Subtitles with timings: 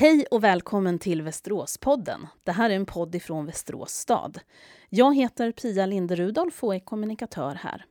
[0.00, 2.26] Hej och välkommen till Västeråspodden.
[2.44, 4.40] Det här är en podd ifrån Västerås stad.
[4.88, 7.84] Jag heter Pia Linderudolf och är kommunikatör här.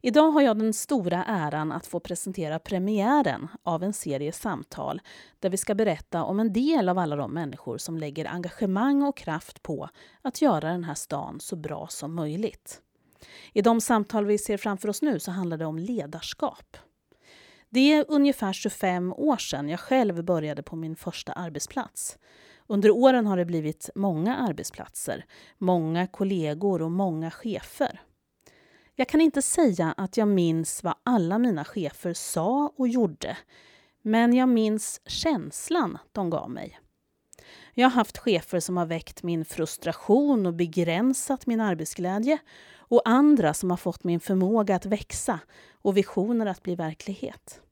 [0.00, 5.00] Idag har jag den stora äran att få presentera premiären av en serie samtal
[5.40, 9.16] där vi ska berätta om en del av alla de människor som lägger engagemang och
[9.16, 9.88] kraft på
[10.22, 12.80] att göra den här stan så bra som möjligt.
[13.52, 16.76] I de samtal vi ser framför oss nu så handlar det om ledarskap.
[17.76, 22.18] Det är ungefär 25 år sedan jag själv började på min första arbetsplats.
[22.66, 25.24] Under åren har det blivit många arbetsplatser,
[25.58, 28.00] många kollegor och många chefer.
[28.94, 33.36] Jag kan inte säga att jag minns vad alla mina chefer sa och gjorde,
[34.02, 36.80] men jag minns känslan de gav mig.
[37.74, 42.38] Jag har haft chefer som har väckt min frustration och begränsat min arbetsglädje
[42.78, 45.40] och andra som har fått min förmåga att växa
[45.82, 47.62] och visioner att bli verklighet.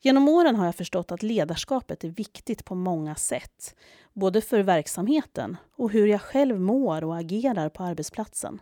[0.00, 3.74] Genom åren har jag förstått att ledarskapet är viktigt på många sätt,
[4.12, 8.60] både för verksamheten och hur jag själv mår och agerar på arbetsplatsen.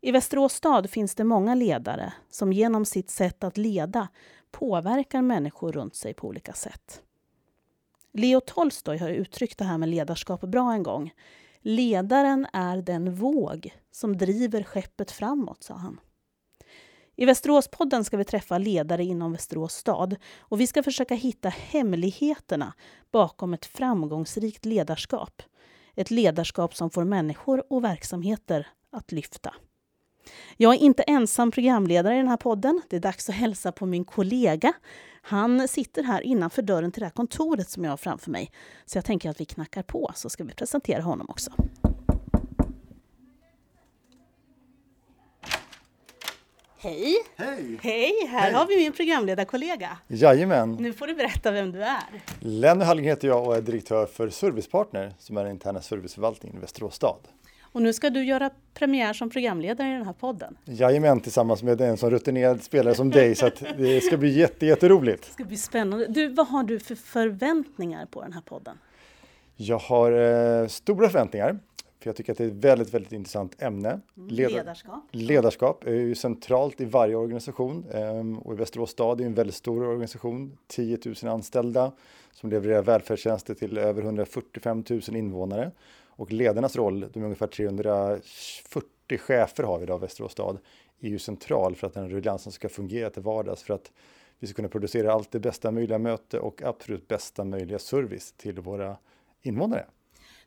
[0.00, 4.08] I Västerås stad finns det många ledare som genom sitt sätt att leda
[4.50, 7.02] påverkar människor runt sig på olika sätt.
[8.12, 11.12] Leo Tolstoj har uttryckt det här med ledarskap bra en gång.
[11.60, 16.00] Ledaren är den våg som driver skeppet framåt, sa han.
[17.16, 22.72] I Västeråspodden ska vi träffa ledare inom Västerås stad och vi ska försöka hitta hemligheterna
[23.12, 25.42] bakom ett framgångsrikt ledarskap.
[25.94, 29.54] Ett ledarskap som får människor och verksamheter att lyfta.
[30.56, 32.80] Jag är inte ensam programledare i den här podden.
[32.88, 34.72] Det är dags att hälsa på min kollega.
[35.22, 38.50] Han sitter här innanför dörren till det här kontoret som jag har framför mig.
[38.84, 41.52] Så jag tänker att vi knackar på så ska vi presentera honom också.
[46.84, 47.16] Hej!
[47.36, 47.78] Hej!
[47.82, 48.12] Hej!
[48.28, 48.52] Här Hej.
[48.52, 49.98] har vi min programledarkollega.
[50.08, 50.72] Jajamän!
[50.80, 52.22] Nu får du berätta vem du är.
[52.40, 56.60] Lenny Halling heter jag och är direktör för Servicepartner som är den interna serviceförvaltningen i
[56.60, 57.18] Västerås stad.
[57.62, 60.56] Och nu ska du göra premiär som programledare i den här podden.
[60.64, 65.26] Jajamän, tillsammans med en sån rutinerad spelare som dig så det ska bli jätte, jätteroligt.
[65.26, 66.06] Det ska bli spännande.
[66.06, 68.78] Du, vad har du för förväntningar på den här podden?
[69.56, 71.58] Jag har eh, stora förväntningar
[72.04, 74.00] för jag tycker att det är ett väldigt, väldigt intressant ämne.
[74.14, 75.02] Leda- Ledarskap.
[75.10, 79.54] Ledarskap är ju centralt i varje organisation ehm, och i Västerås stad är en väldigt
[79.56, 81.92] stor organisation, 10 000 anställda
[82.32, 85.70] som levererar välfärdstjänster till över 145 000 invånare.
[86.06, 90.58] Och ledarnas roll, de är ungefär 340 chefer har vi idag i Västerås stad,
[91.00, 93.92] är ju central för att den rulliansen ska fungera till vardags för att
[94.38, 98.60] vi ska kunna producera allt det bästa möjliga möte och absolut bästa möjliga service till
[98.60, 98.96] våra
[99.42, 99.86] invånare.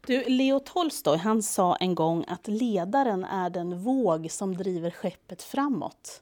[0.06, 5.44] Du, Leo Tolstoj han sa en gång att ledaren är den våg som driver skeppet
[5.44, 6.22] framåt.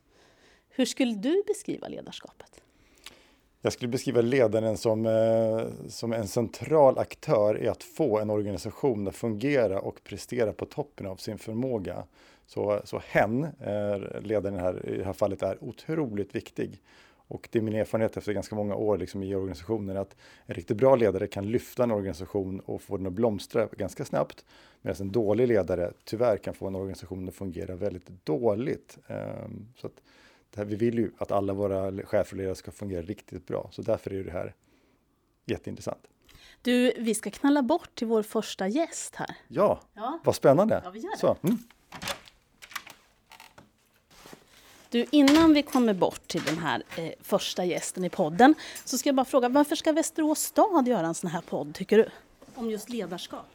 [0.70, 2.62] Hur skulle du beskriva ledarskapet?
[3.62, 9.08] Jag skulle beskriva ledaren som, eh, som en central aktör i att få en organisation
[9.08, 12.04] att fungera och prestera på toppen av sin förmåga.
[12.46, 16.82] Så, så hen, eh, ledaren här, i det här fallet, är otroligt viktig.
[17.28, 20.16] Och det är min erfarenhet efter ganska många år liksom i organisationen att
[20.46, 24.46] en riktigt bra ledare kan lyfta en organisation och få den att blomstra ganska snabbt.
[24.82, 28.98] Medan en dålig ledare tyvärr kan få en organisation att fungera väldigt dåligt.
[29.08, 30.02] Ehm, Så att
[30.56, 33.70] här, vi vill ju att alla våra chefer och ledare ska fungera riktigt bra.
[33.72, 34.54] Så därför är det här
[35.46, 36.08] jätteintressant.
[36.62, 39.38] Du, vi ska knalla bort till vår första gäst här.
[39.48, 40.82] Ja, Ja, vad spännande!
[40.84, 41.18] Ja, vi gör det.
[41.18, 41.58] Så, mm.
[44.90, 49.10] Du, innan vi kommer bort till den här eh, första gästen i podden så ska
[49.10, 52.10] jag bara fråga, varför ska Västerås stad göra en sån här podd, tycker du?
[52.56, 53.46] Om just ledarskap.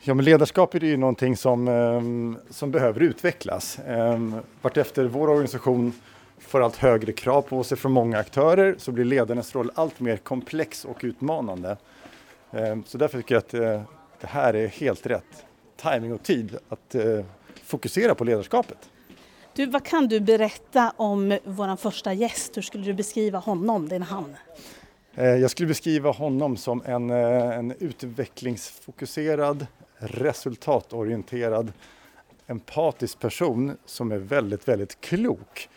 [0.00, 3.78] Ja, men ledarskap är ju någonting som, eh, som behöver utvecklas.
[3.78, 4.18] Eh,
[4.62, 5.92] vartefter vår organisation
[6.38, 10.16] får allt högre krav på sig från många aktörer så blir ledarnas roll allt mer
[10.16, 11.76] komplex och utmanande.
[12.50, 13.82] Eh, så därför tycker jag att eh,
[14.20, 15.44] det här är helt rätt
[15.76, 17.24] timing och tid att eh,
[17.64, 18.90] fokusera på ledarskapet.
[19.56, 22.56] Du, vad kan du berätta om vår första gäst?
[22.56, 24.36] Hur skulle du beskriva honom, din han?
[25.14, 29.66] Eh, jag skulle beskriva honom som en, eh, en utvecklingsfokuserad,
[29.98, 31.72] resultatorienterad,
[32.46, 35.68] empatisk person som är väldigt, väldigt klok.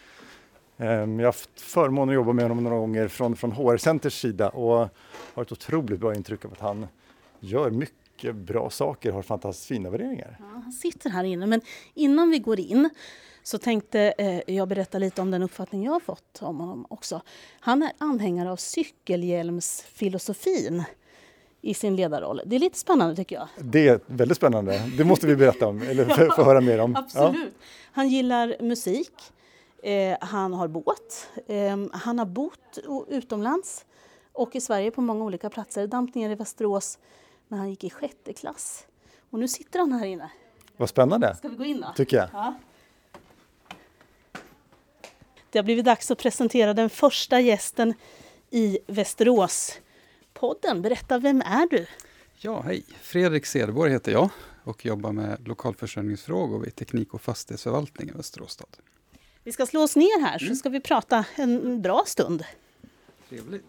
[0.77, 4.49] Ehm, jag har haft förmånen att jobba med honom några gånger från, från HR-centers sida
[4.49, 4.89] och
[5.33, 6.87] har ett otroligt bra intryck av att han
[7.39, 10.35] gör mycket bra saker, har fantastiskt fina värderingar.
[10.39, 11.61] Ja, han sitter här inne, men
[11.93, 12.89] innan vi går in
[13.43, 17.21] så tänkte eh, jag berätta lite om den uppfattning jag har fått om honom också.
[17.59, 20.83] Han är anhängare av cykelhjälmsfilosofin
[21.61, 22.41] i sin ledarroll.
[22.45, 23.47] Det är lite spännande tycker jag.
[23.57, 26.91] Det är väldigt spännande, det måste vi berätta om, eller få höra mer om.
[26.93, 26.99] Ja.
[26.99, 27.53] Absolut.
[27.91, 29.13] Han gillar musik.
[29.83, 31.27] Eh, han har båt.
[31.47, 33.85] Eh, han har bott utomlands.
[34.33, 35.87] och i Sverige på många olika platser.
[35.87, 36.99] Damp ner i Västerås
[37.47, 38.87] när han gick i sjätte klass.
[39.29, 40.31] Och nu sitter han här inne.
[40.77, 41.35] Vad spännande.
[41.35, 41.93] Ska vi gå in då?
[41.95, 42.29] Tycker jag.
[42.33, 42.55] Ja.
[45.49, 47.93] Det har blivit dags att presentera den första gästen
[48.49, 50.81] i Västerås-podden.
[50.81, 51.87] Berätta, vem är du?
[52.35, 52.83] Ja, hej!
[53.01, 54.29] Fredrik Cederborg heter jag
[54.63, 58.77] och jobbar med lokalförsörjningsfrågor vid Teknik och fastighetsförvaltning i Västerås stad.
[59.43, 62.43] Vi ska slå oss ner här så ska vi prata en bra stund.
[63.29, 63.65] Trevligt.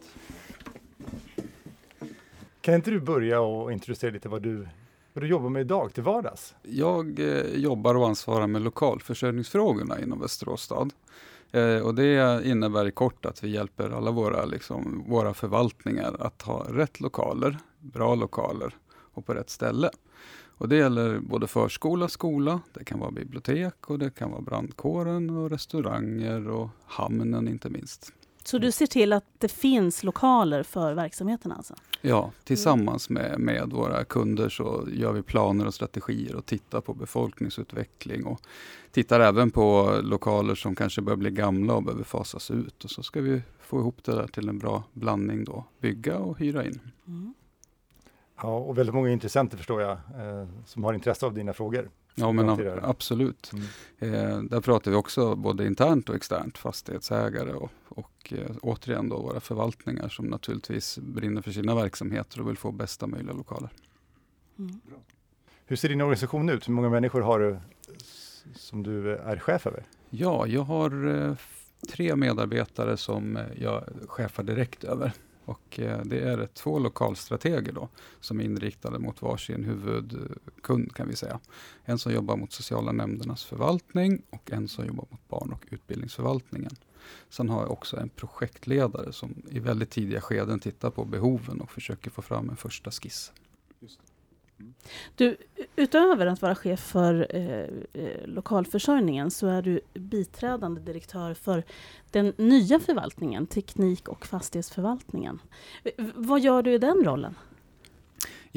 [2.68, 4.68] Kan inte du börja och introducera lite vad du,
[5.12, 6.54] vad du jobbar med idag till vardags?
[6.62, 10.92] Jag eh, jobbar och ansvarar med lokalförsörjningsfrågorna inom Västerås stad.
[11.52, 16.42] Eh, och det innebär i kort att vi hjälper alla våra, liksom, våra förvaltningar att
[16.42, 19.90] ha rätt lokaler, bra lokaler och på rätt ställe.
[20.46, 25.30] Och det gäller både förskola, skola, det kan vara bibliotek och det kan vara brandkåren
[25.30, 28.12] och restauranger och hamnen inte minst.
[28.48, 31.74] Så du ser till att det finns lokaler för verksamheten alltså?
[32.00, 36.94] Ja, tillsammans med, med våra kunder så gör vi planer och strategier och tittar på
[36.94, 38.40] befolkningsutveckling och
[38.92, 42.84] tittar även på lokaler som kanske börjar bli gamla och behöver fasas ut.
[42.84, 46.38] Och så ska vi få ihop det där till en bra blandning då, bygga och
[46.38, 46.80] hyra in.
[47.06, 47.34] Mm.
[48.42, 51.90] Ja, och väldigt många intressenter förstår jag, eh, som har intresse av dina frågor.
[52.14, 52.48] Ja, men
[52.82, 53.52] absolut.
[53.52, 54.14] Mm.
[54.14, 59.22] Eh, där pratar vi också både internt och externt, fastighetsägare och, och eh, återigen då
[59.22, 63.70] våra förvaltningar som naturligtvis brinner för sina verksamheter och vill få bästa möjliga lokaler.
[64.58, 64.80] Mm.
[65.66, 66.68] Hur ser din organisation ut?
[66.68, 67.58] Hur många människor har du
[68.54, 69.86] som du är chef över?
[70.10, 71.36] Ja, jag har eh,
[71.88, 75.12] tre medarbetare som eh, jag chefar direkt över.
[75.44, 77.88] Och eh, det är två lokalstrateger då,
[78.20, 81.40] som är inriktade mot varsin huvudkund kan vi säga.
[81.84, 86.76] En som jobbar mot sociala nämndernas förvaltning och en som jobbar mot barn och utbildningsförvaltningen.
[87.28, 91.70] Sen har jag också en projektledare som i väldigt tidiga skeden tittar på behoven och
[91.70, 93.32] försöker få fram en första skiss.
[95.14, 95.36] Du,
[95.76, 101.64] utöver att vara chef för eh, eh, lokalförsörjningen så är du biträdande direktör för
[102.10, 105.40] den nya förvaltningen, teknik och fastighetsförvaltningen.
[106.14, 107.34] Vad gör du i den rollen?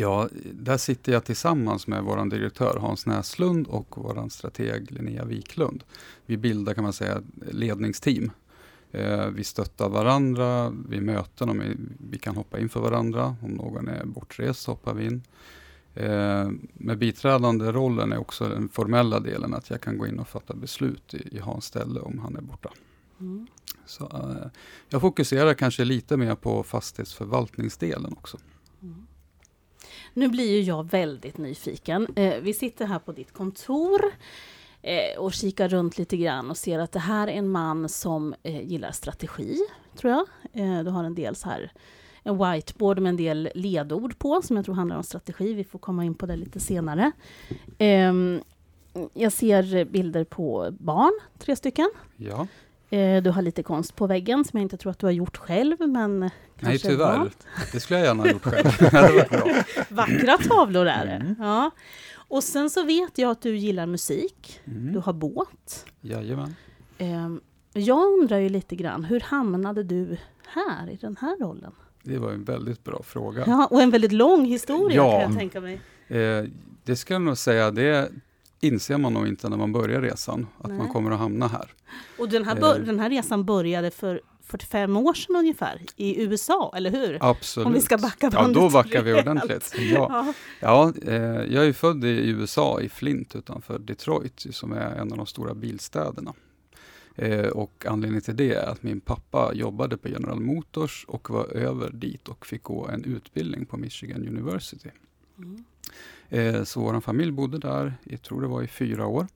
[0.01, 5.83] Ja, där sitter jag tillsammans med vår direktör Hans Näslund och vår strateg Linnea Wiklund.
[6.25, 7.21] Vi bildar kan man säga
[7.51, 8.31] ledningsteam.
[8.91, 11.75] Eh, vi stöttar varandra vid möten, om vi,
[12.11, 13.35] vi kan hoppa in för varandra.
[13.41, 15.23] Om någon är bortrest hoppar vi in.
[15.93, 20.27] Eh, med biträdande rollen är också den formella delen att jag kan gå in och
[20.27, 22.69] fatta beslut i, i Hans ställe om han är borta.
[23.19, 23.47] Mm.
[23.85, 24.47] Så, eh,
[24.89, 28.37] jag fokuserar kanske lite mer på fastighetsförvaltningsdelen också.
[28.81, 29.07] Mm.
[30.13, 32.07] Nu blir ju jag väldigt nyfiken.
[32.15, 34.01] Eh, vi sitter här på ditt kontor
[34.81, 38.35] eh, och kikar runt lite grann och ser att det här är en man som
[38.43, 39.57] eh, gillar strategi,
[39.97, 40.27] tror jag.
[40.53, 41.71] Eh, du har en del så här
[42.23, 45.53] en whiteboard med en del ledord på, som jag tror handlar om strategi.
[45.53, 47.11] Vi får komma in på det lite senare.
[47.77, 48.41] Ehm,
[49.13, 51.91] jag ser bilder på barn, tre stycken.
[52.17, 52.47] Ja.
[52.93, 55.37] Uh, du har lite konst på väggen som jag inte tror att du har gjort
[55.37, 56.29] själv, men
[56.59, 57.17] Nej, tyvärr.
[57.17, 57.47] Valt.
[57.71, 58.67] Det skulle jag gärna ha gjort själv.
[59.89, 61.11] Vackra tavlor är det.
[61.11, 61.35] Mm.
[61.39, 61.71] Ja.
[62.13, 64.61] Och sen så vet jag att du gillar musik.
[64.65, 64.93] Mm.
[64.93, 65.85] Du har båt.
[66.01, 66.55] Jajamän.
[66.99, 67.41] Um,
[67.73, 70.17] jag undrar ju lite grann, hur hamnade du
[70.47, 71.71] här, i den här rollen?
[72.03, 73.43] Det var en väldigt bra fråga.
[73.47, 75.81] Ja, och en väldigt lång historia ja, kan jag tänka mig.
[76.07, 76.45] Eh,
[76.83, 78.11] det ska jag nog säga, det
[78.61, 80.77] inser man nog inte när man börjar resan, att Nej.
[80.77, 81.73] man kommer att hamna här.
[82.19, 86.73] Och den här, eh, den här resan började för 45 år sedan ungefär, i USA,
[86.75, 87.17] eller hur?
[87.21, 87.67] Absolut.
[87.67, 89.73] Om vi ska backa bandet Ja, då backar vi ordentligt.
[89.77, 90.33] Ja.
[90.59, 95.17] Ja, eh, jag är född i USA, i Flint utanför Detroit, som är en av
[95.17, 96.33] de stora bilstäderna.
[97.15, 101.45] Eh, och anledningen till det är att min pappa jobbade på General Motors och var
[101.45, 104.89] över dit och fick gå en utbildning på Michigan University.
[105.43, 105.63] Mm.
[106.29, 109.27] Eh, så vår familj bodde där, jag tror det var i fyra år.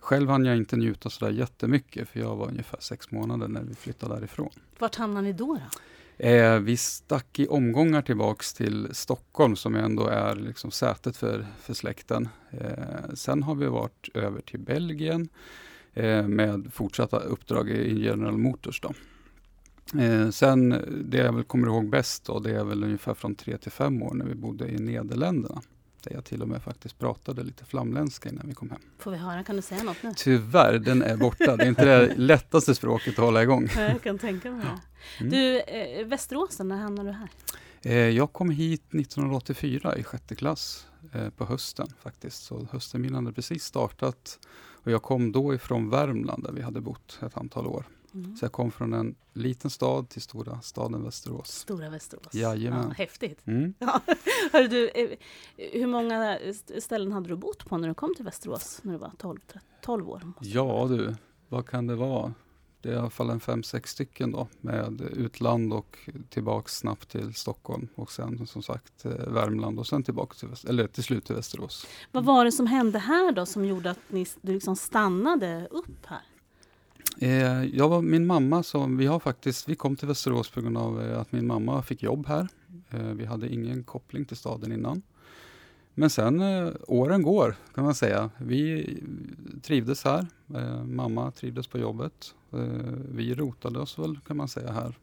[0.00, 3.74] Själv hann jag inte njuta sådär jättemycket, för jag var ungefär sex månader när vi
[3.74, 4.50] flyttade därifrån.
[4.78, 5.54] Vart hamnade ni då?
[5.54, 6.24] då?
[6.26, 11.74] Eh, vi stack i omgångar tillbaks till Stockholm, som ändå är liksom sätet för, för
[11.74, 12.28] släkten.
[12.50, 15.28] Eh, sen har vi varit över till Belgien,
[15.98, 18.80] Eh, med fortsatta uppdrag i General Motors.
[18.80, 18.92] Då.
[19.94, 23.58] Eh, sen, det jag väl kommer ihåg bäst då, det är väl ungefär från tre
[23.58, 25.62] till fem år när vi bodde i Nederländerna.
[26.02, 28.80] Där jag till och med faktiskt pratade lite flamländska innan vi kom hem.
[28.98, 30.12] Får vi höra, kan du säga något nu?
[30.16, 31.56] Tyvärr, den är borta.
[31.56, 33.68] Det är inte det lättaste språket att hålla igång.
[33.76, 34.80] Jag kan tänka mig det.
[35.24, 35.30] Mm.
[35.30, 37.28] Du, eh, Västeråsen, när hamnade du här?
[37.82, 42.42] Eh, jag kom hit 1984 i sjätte klass eh, på hösten faktiskt.
[42.42, 44.38] Så höstterminen hade precis startat
[44.82, 47.84] och jag kom då ifrån Värmland där vi hade bott ett antal år.
[48.14, 48.36] Mm.
[48.36, 51.48] Så jag kom från en liten stad till stora staden Västerås.
[51.48, 52.34] Stora Västerås.
[52.34, 52.84] Jajamän.
[52.88, 53.46] Ja, häftigt.
[53.46, 53.74] Mm.
[53.78, 54.00] Ja.
[54.52, 55.10] Hörru du, eh,
[55.56, 56.38] hur många
[56.78, 59.38] ställen hade du bott på när du kom till Västerås när du var 12,
[59.82, 60.32] 12 år?
[60.40, 61.14] Ja du,
[61.48, 62.34] vad kan det vara?
[62.80, 65.98] Det är i alla fall en fem, sex stycken då med utland och
[66.30, 70.86] tillbaks snabbt till Stockholm och sen som sagt eh, Värmland och sen tillbaka till, eller
[70.86, 71.86] till slut till Västerås.
[72.12, 76.06] Vad var det som hände här då som gjorde att ni, du liksom stannade upp
[76.06, 76.22] här?
[77.20, 80.78] Eh, jag var min mamma som, vi har faktiskt, vi kom till Västerås på grund
[80.78, 82.48] av eh, att min mamma fick jobb här.
[82.90, 85.02] Eh, vi hade ingen koppling till staden innan.
[85.94, 88.30] Men sen eh, åren går kan man säga.
[88.38, 88.96] Vi
[89.62, 90.26] trivdes här.
[90.54, 92.34] Eh, mamma trivdes på jobbet.
[93.08, 94.94] vi rotade oss väl kan man säga här.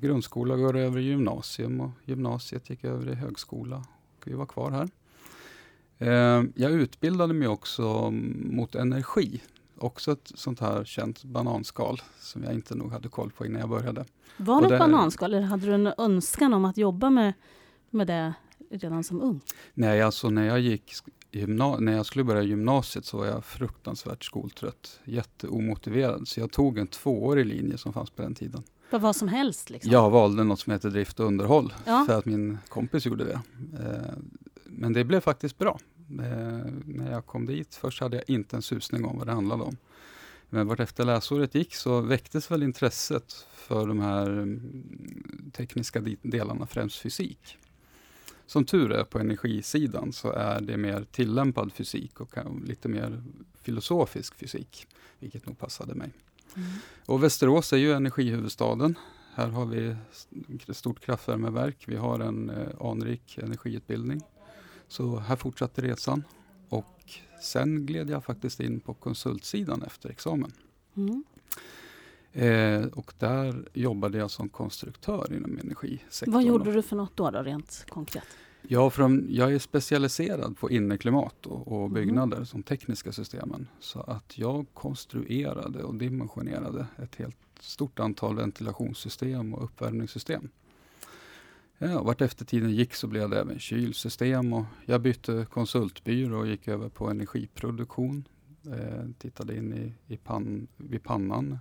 [0.00, 3.76] grundskola går över i gymnasium och gymnasiet gick över i högskola.
[4.16, 4.88] Och vi var kvar här.
[6.54, 8.10] jag utbildade mig också
[8.50, 9.40] mot energi
[9.82, 13.68] också ett sånt här känt bananskal som jag inte nog hade koll på innan jag
[13.68, 14.04] började.
[14.36, 17.32] Var det ett bananskal eller hade du en önskan om att jobba med,
[17.90, 18.34] med det
[18.70, 19.40] redan som ung?
[19.74, 20.92] Nej, alltså när jag gick
[21.78, 25.00] när jag skulle börja gymnasiet så var jag fruktansvärt skoltrött.
[25.04, 26.28] Jätteomotiverad.
[26.28, 28.62] Så jag tog en tvåårig linje som fanns på den tiden.
[28.90, 29.70] För vad som helst?
[29.70, 29.92] Liksom.
[29.92, 31.74] Jag valde något som heter drift och underhåll.
[31.84, 32.04] Ja.
[32.06, 33.40] För att min kompis gjorde det.
[33.84, 34.14] Eh,
[34.64, 35.78] men det blev faktiskt bra.
[36.20, 39.62] Eh, när jag kom dit, först hade jag inte en susning om vad det handlade
[39.62, 39.76] om.
[40.50, 46.98] Men vartefter läsåret gick så väcktes väl intresset för de här mm, tekniska delarna, främst
[46.98, 47.58] fysik.
[48.46, 53.22] Som tur är på energisidan så är det mer tillämpad fysik och lite mer
[53.62, 54.86] filosofisk fysik,
[55.18, 56.12] vilket nog passade mig.
[56.56, 56.68] Mm.
[57.06, 58.98] Och Västerås är ju energihuvudstaden.
[59.34, 59.96] Här har vi
[60.68, 61.84] ett stort kraftvärmeverk.
[61.86, 64.20] Vi har en eh, anrik energiutbildning.
[64.92, 66.24] Så här fortsatte resan
[66.68, 67.10] och
[67.42, 70.52] sen gled jag faktiskt in på konsultsidan efter examen.
[70.96, 71.24] Mm.
[72.32, 76.34] Eh, och där jobbade jag som konstruktör inom energisektorn.
[76.34, 78.24] Vad gjorde du för något då, då rent konkret?
[78.62, 81.92] Ja, från, jag är specialiserad på inneklimat och, och mm.
[81.92, 82.46] byggnader mm.
[82.46, 83.68] som tekniska systemen.
[83.80, 90.48] Så att jag konstruerade och dimensionerade ett helt stort antal ventilationssystem och uppvärmningssystem.
[91.82, 96.46] Ja, vart efter tiden gick så blev det även kylsystem och jag bytte konsultbyrå och
[96.46, 98.28] gick över på energiproduktion.
[98.66, 101.58] Eh, tittade in i, i pan, vid pannan.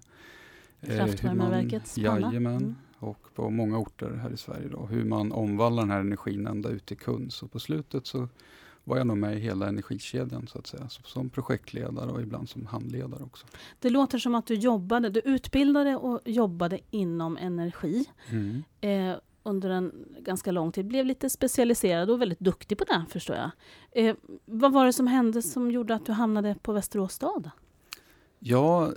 [0.82, 2.20] Eh, Kraftvärmeverkets panna?
[2.20, 2.58] Jajamän.
[2.58, 2.76] Mm.
[3.00, 6.70] Och på många orter här i Sverige då, hur man omvandlar den här energin ända
[6.70, 7.34] ut till kund.
[7.34, 8.28] Så på slutet så
[8.84, 10.90] var jag nog med i hela energikedjan så att säga.
[10.90, 13.46] Som projektledare och ibland som handledare också.
[13.80, 18.06] Det låter som att du jobbade, du utbildade och jobbade inom energi.
[18.30, 18.64] Mm.
[18.82, 23.36] Eh, under en ganska lång tid, blev lite specialiserad och väldigt duktig på det, förstår
[23.36, 23.52] jag.
[23.92, 27.50] Eh, vad var det som hände som gjorde att du hamnade på Västerås stad?
[28.40, 28.92] Ja,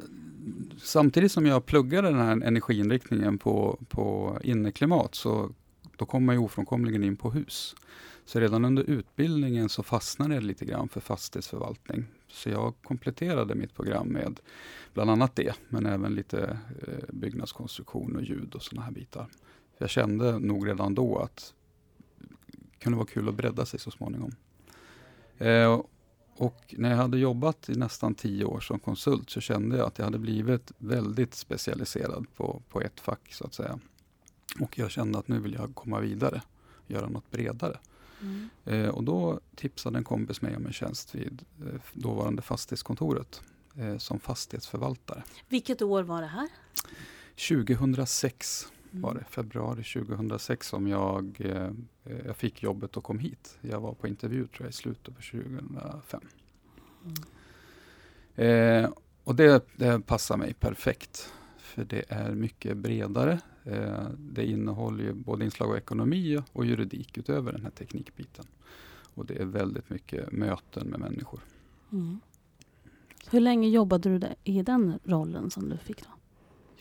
[0.78, 5.50] samtidigt som jag pluggade den här energiinriktningen på, på inneklimat så
[5.96, 7.76] då kom man ju ofrånkomligen in på hus.
[8.24, 12.04] Så redan under utbildningen så fastnade jag lite grann för fastighetsförvaltning.
[12.28, 14.40] Så jag kompletterade mitt program med
[14.94, 19.26] bland annat det, men även lite eh, byggnadskonstruktion och ljud och sådana här bitar.
[19.78, 21.54] Jag kände nog redan då att
[22.56, 24.32] det kunde vara kul att bredda sig så småningom.
[25.38, 25.80] Eh,
[26.36, 29.98] och när jag hade jobbat i nästan tio år som konsult så kände jag att
[29.98, 33.78] jag hade blivit väldigt specialiserad på, på ett fack så att säga.
[34.60, 36.42] Och jag kände att nu vill jag komma vidare,
[36.86, 37.78] göra något bredare.
[38.20, 38.48] Mm.
[38.64, 43.42] Eh, och då tipsade en kompis mig om en tjänst vid eh, dåvarande fastighetskontoret
[43.76, 45.22] eh, som fastighetsförvaltare.
[45.48, 46.48] Vilket år var det här?
[47.48, 48.66] 2006
[49.00, 51.70] var det, februari 2006 som jag, eh,
[52.26, 53.58] jag fick jobbet och kom hit.
[53.60, 56.20] Jag var på intervju tror jag i slutet på 2005.
[57.04, 58.84] Mm.
[58.84, 58.90] Eh,
[59.24, 61.32] och det, det passar mig perfekt.
[61.58, 63.40] För det är mycket bredare.
[63.64, 68.44] Eh, det innehåller ju både inslag av ekonomi och juridik utöver den här teknikbiten.
[69.14, 71.40] Och det är väldigt mycket möten med människor.
[71.92, 72.20] Mm.
[73.30, 76.13] Hur länge jobbade du i den rollen som du fick då?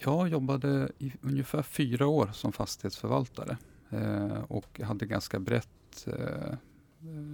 [0.05, 3.57] Jag jobbade i ungefär fyra år som fastighetsförvaltare
[3.89, 6.55] eh, och hade ganska brett, eh,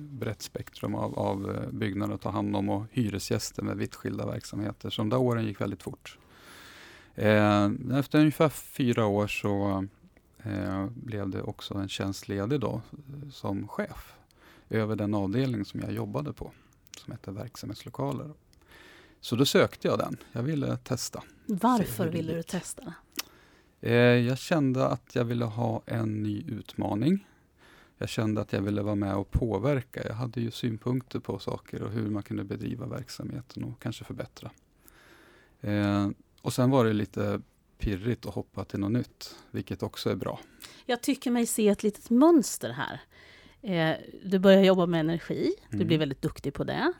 [0.10, 4.26] brett spektrum av, av eh, byggnader att ta hand om och hyresgäster med vitt skilda
[4.26, 4.90] verksamheter.
[4.90, 6.18] Så de där åren gick väldigt fort.
[7.16, 9.86] Eh, efter ungefär fyra år så
[10.44, 14.14] eh, blev det också en tjänst ledig då, eh, som chef
[14.70, 16.52] över den avdelning som jag jobbade på,
[16.98, 18.34] som heter verksamhetslokaler.
[19.22, 20.18] Så då sökte jag den.
[20.32, 21.24] Jag ville testa.
[21.46, 22.94] Varför ville du testa?
[23.82, 27.26] Eh, jag kände att jag ville ha en ny utmaning.
[27.98, 30.08] Jag kände att jag ville vara med och påverka.
[30.08, 34.52] Jag hade ju synpunkter på saker och hur man kunde bedriva verksamheten och kanske förbättra.
[35.62, 36.10] Eh,
[36.42, 37.42] och sen var det lite
[37.78, 40.40] pirrigt att hoppa till något nytt, vilket också är bra.
[40.86, 43.02] Jag tycker mig se ett litet mönster här.
[43.62, 45.88] Eh, du börjar jobba med energi, du Mm.
[45.88, 46.94] blir väldigt duktig på det.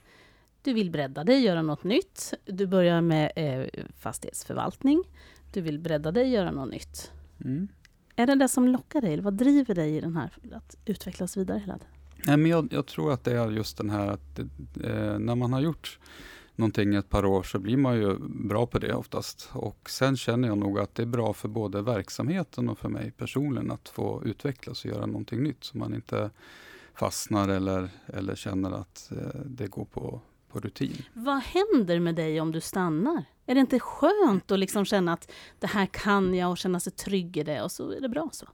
[0.62, 2.34] Du vill bredda dig, göra något nytt.
[2.46, 5.04] Du börjar med eh, fastighetsförvaltning.
[5.54, 7.12] Du vill bredda dig, göra något nytt.
[7.46, 7.68] Mm.
[8.16, 9.14] Är det det som lockar dig?
[9.14, 11.94] Eller vad driver dig i den här att utvecklas vidare hela tiden?
[12.26, 14.40] Nej, men jag, jag tror att det är just den här att
[14.84, 16.00] eh, när man har gjort
[16.56, 19.50] någonting ett par år så blir man ju bra på det oftast.
[19.54, 23.12] Och sen känner jag nog att det är bra för både verksamheten och för mig
[23.12, 25.64] personligen att få utvecklas och göra någonting nytt.
[25.64, 26.30] Så man inte
[26.94, 31.04] fastnar eller, eller känner att eh, det går på, på rutin.
[31.14, 33.26] Vad händer med dig om du stannar?
[33.46, 36.94] Är det inte skönt att liksom känna att det här kan jag och känna sig
[36.94, 38.48] trygg i det och så är det bra så?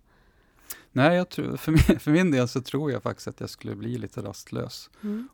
[0.91, 3.75] Nej, jag tror, för, min, för min del så tror jag faktiskt att jag skulle
[3.75, 4.89] bli lite rastlös.
[5.01, 5.27] Mm.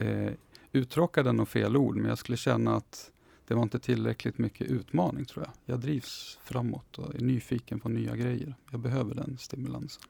[0.00, 0.32] Eh,
[0.72, 3.10] uttråkad är nog fel ord, men jag skulle känna att
[3.46, 5.74] det var inte tillräckligt mycket utmaning tror jag.
[5.74, 8.54] Jag drivs framåt och är nyfiken på nya grejer.
[8.70, 10.02] Jag behöver den stimulansen.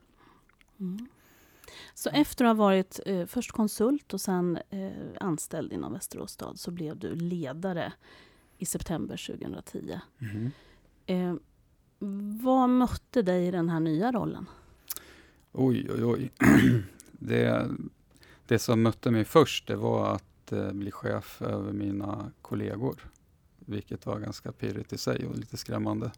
[0.81, 1.09] Mm.
[1.95, 4.91] Så efter att ha varit eh, först konsult och sen eh,
[5.21, 7.93] anställd inom Västerås stad så blev du ledare
[8.59, 10.01] i september 2010.
[11.07, 11.35] Eh,
[12.43, 14.47] vad mötte dig i den här nya rollen?
[15.53, 16.31] Oj, oj, oj.
[17.13, 17.71] det,
[18.47, 23.11] det som mötte mig först, det var att eh, bli chef över mina kollegor.
[23.59, 26.13] Vilket var ganska pirrigt i sig och lite skrämmande.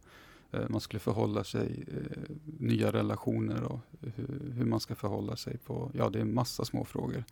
[0.53, 5.59] Eh, man skulle förhålla sig, eh, nya relationer och hur, hur man ska förhålla sig
[5.59, 7.25] på, ja det är massa små frågor.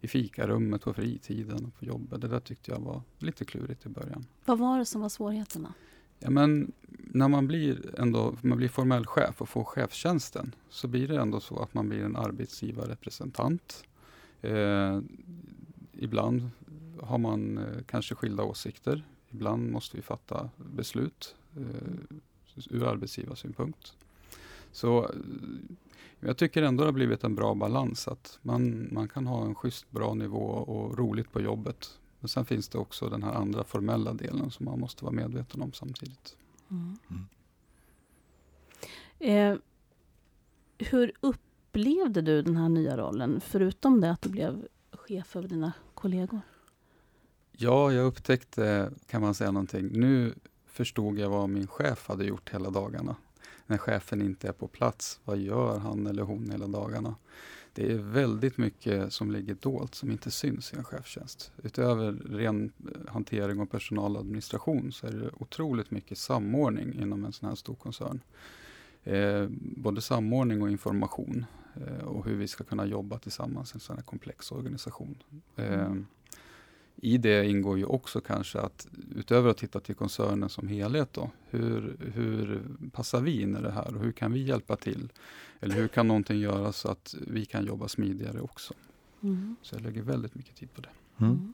[0.00, 2.20] I fikarummet, på fritiden och på jobbet.
[2.20, 4.26] Det där tyckte jag var lite klurigt i början.
[4.44, 5.74] Vad var det som var svårigheterna?
[6.18, 11.08] Ja, men när man blir, ändå, man blir formell chef och får chefstjänsten så blir
[11.08, 13.84] det ändå så att man blir en arbetsgivarrepresentant.
[14.40, 15.00] Eh,
[15.92, 16.50] ibland
[17.00, 19.04] har man eh, kanske skilda åsikter.
[19.30, 22.16] Ibland måste vi fatta beslut eh,
[22.70, 23.94] ur arbetsgivarsynpunkt.
[24.72, 25.10] Så eh,
[26.20, 29.54] jag tycker ändå det har blivit en bra balans att man, man kan ha en
[29.54, 33.64] schysst bra nivå och roligt på jobbet men sen finns det också den här andra
[33.64, 36.36] formella delen som man måste vara medveten om samtidigt.
[36.70, 36.98] Mm.
[37.10, 37.26] Mm.
[39.18, 39.58] Eh,
[40.78, 43.40] hur upplevde du den här nya rollen?
[43.40, 46.40] Förutom det att du blev chef över dina kollegor.
[47.52, 50.34] Ja, jag upptäckte, kan man säga någonting, nu
[50.72, 53.16] förstod jag vad min chef hade gjort hela dagarna.
[53.66, 57.14] När chefen inte är på plats, vad gör han eller hon hela dagarna?
[57.74, 61.52] Det är väldigt mycket som ligger dolt som inte syns i en chefstjänst.
[61.62, 67.48] Utöver ren eh, hantering och personaladministration så är det otroligt mycket samordning inom en sån
[67.48, 68.20] här stor koncern.
[69.04, 73.80] Eh, både samordning och information eh, och hur vi ska kunna jobba tillsammans i en
[73.80, 75.22] sån här komplex organisation.
[75.56, 75.94] Eh,
[76.96, 81.30] I det ingår ju också kanske att utöver att titta till koncernen som helhet då,
[81.50, 85.12] hur, hur passar vi in i det här och hur kan vi hjälpa till?
[85.60, 88.74] Eller hur kan någonting göras så att vi kan jobba smidigare också?
[89.22, 89.56] Mm.
[89.62, 90.88] Så jag lägger väldigt mycket tid på det.
[91.24, 91.52] Mm.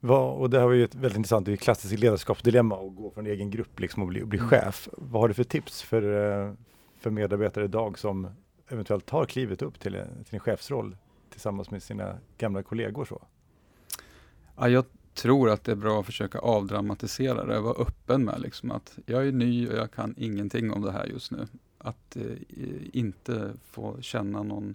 [0.00, 2.96] Vad, och det här var ju ett väldigt intressant, det är ett klassiskt ledarskapsdilemma att
[2.96, 4.50] gå från egen grupp liksom och bli, och bli Mm.
[4.50, 4.88] chef.
[4.92, 6.02] Vad har du för tips för,
[6.48, 6.54] eh,
[6.98, 8.28] för medarbetare idag som
[8.68, 10.96] eventuellt tar klivet upp till, en- till en chefsroll
[11.30, 13.04] tillsammans med sina gamla kollegor?
[13.04, 13.22] Så?
[14.60, 18.70] Ja, jag tror att det är bra att försöka avdramatisera det, vara öppen med liksom
[18.70, 21.46] att jag är ny och jag kan ingenting om det här just nu.
[21.78, 22.36] Att eh,
[22.92, 24.74] inte få känna någon,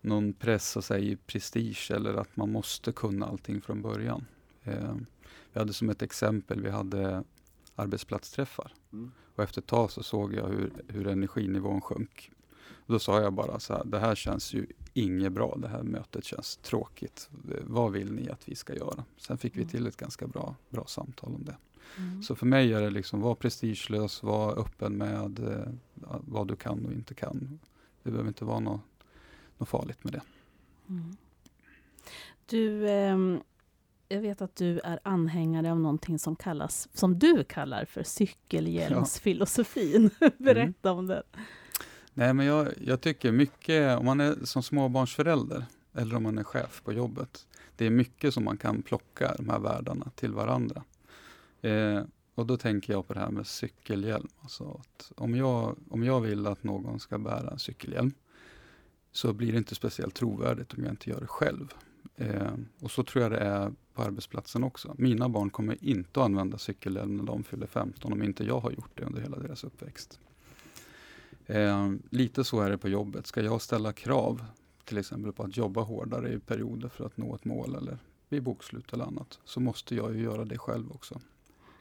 [0.00, 4.24] någon press och säga prestige eller att man måste kunna allting från början.
[4.64, 4.94] Eh,
[5.52, 7.24] vi hade som ett exempel, vi hade
[7.74, 9.10] arbetsplatsträffar Mm.
[9.34, 12.30] och efter ett tag så såg jag hur, hur energinivån sjönk.
[12.70, 14.66] Och då sa jag bara så här, det här känns ju
[14.98, 17.30] inget bra, det här mötet känns tråkigt.
[17.50, 19.04] Eh, Vad vill ni att vi ska göra?
[19.16, 21.56] Sen fick vi till ett ganska bra, bra samtal om det.
[21.98, 22.22] Mm.
[22.22, 25.66] Så för mig är det liksom, var prestigelös, var öppen med eh,
[26.20, 27.58] vad du kan och inte kan.
[28.02, 28.80] Det behöver inte vara något,
[29.58, 30.22] något farligt med det.
[30.88, 31.16] Mm.
[32.46, 33.40] Du, ehm,
[34.08, 40.10] jag vet att du är anhängare av någonting som kallas, som du kallar för cykelhjälmsfilosofin.
[40.38, 41.22] Berätta om det.
[42.18, 46.44] Nej, men jag, jag tycker mycket, om man är som småbarnsförälder eller om man är
[46.44, 50.82] chef på jobbet, det är mycket som man kan plocka de här världarna till varandra.
[51.60, 52.02] Eh,
[52.34, 54.28] och då tänker jag på det här med cykelhjälm.
[54.40, 58.12] Alltså att om, jag, om jag vill att någon ska bära en cykelhjälm
[59.12, 61.74] så blir det inte speciellt trovärdigt om jag inte gör det själv.
[62.16, 64.94] Eh, och så tror jag det är på arbetsplatsen också.
[64.98, 68.70] Mina barn kommer inte att använda cykelhjälm när de fyller 15 om inte jag har
[68.70, 70.20] gjort det under hela deras uppväxt.
[71.48, 73.26] Eh, lite så är det på jobbet.
[73.26, 74.44] Ska jag ställa krav
[74.84, 78.42] till exempel på att jobba hårdare i perioder för att nå ett mål eller vid
[78.42, 81.20] bokslut eller annat så måste jag ju göra det själv också.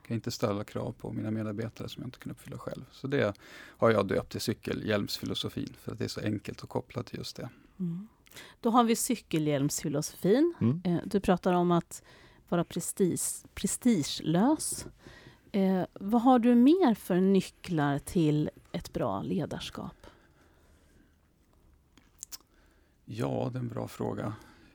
[0.08, 2.86] kan inte ställa krav på mina medarbetare som jag inte kan uppfylla själv.
[2.92, 3.38] Så det
[3.78, 7.36] har jag döpt till cykelhjälmsfilosofin för att det är så enkelt och kopplat till just
[7.36, 7.50] det.
[7.80, 8.08] Mm.
[8.62, 10.54] Då har vi cykelhjälmsfilosofin.
[10.62, 10.82] Mm.
[10.84, 12.04] Eh, du pratar om att
[12.50, 14.86] vara prestige, prestigelös.
[15.58, 20.08] Eh, vad har du mer för nycklar till ett bra ledarskap?
[23.06, 24.34] Ja, det är en bra fråga.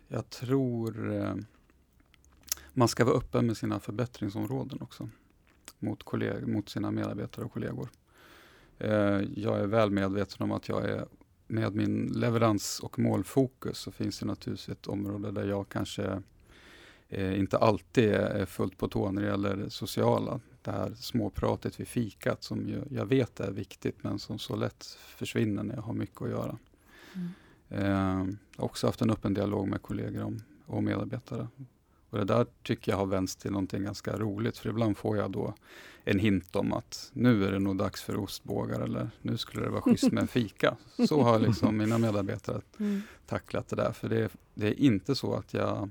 [0.08, 1.34] Jag tror eh,
[2.72, 5.08] man ska vara öppen med sina förbättringsområden också
[5.78, 7.88] mot, kolleg- mot sina medarbetare och kollegor.
[8.78, 11.06] Eh, jag är väl medveten om att jag är
[11.46, 16.22] med min leverans och målfokus så finns det naturligtvis ett område där jag kanske
[17.08, 20.40] eh, inte alltid är fullt på tå när det gäller det sociala.
[20.62, 24.84] Det här småpratet vid fikat som ju, jag vet är viktigt men som så lätt
[25.16, 26.58] försvinner när jag har mycket att göra.
[27.14, 27.28] Mm.
[27.68, 31.48] Eh, också haft en öppen dialog med kollegor om, och medarbetare.
[32.10, 35.30] Och det där tycker jag har vänts till någonting ganska roligt för ibland får jag
[35.30, 35.54] då
[36.04, 39.70] en hint om att nu är det nog dags för ostbågar eller nu skulle det
[39.70, 40.76] vara schysst med en fika.
[41.08, 43.02] Så har liksom mina medarbetare mm.
[43.26, 43.92] tacklat det där.
[43.92, 45.90] För det, det, är inte så att jag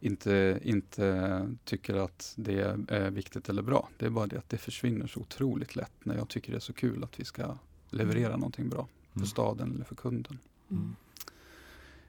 [0.00, 3.88] inte, inte tycker att det är viktigt eller bra.
[3.98, 6.60] Det är bara det att det försvinner så otroligt lätt när jag tycker det är
[6.60, 7.56] så kul att vi ska
[7.90, 8.40] leverera mm.
[8.40, 9.26] någonting bra för mm.
[9.26, 10.38] staden eller för kunden.
[10.70, 10.96] Mm.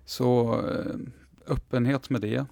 [0.05, 0.95] Så eh,
[1.47, 2.45] öppenhet med det.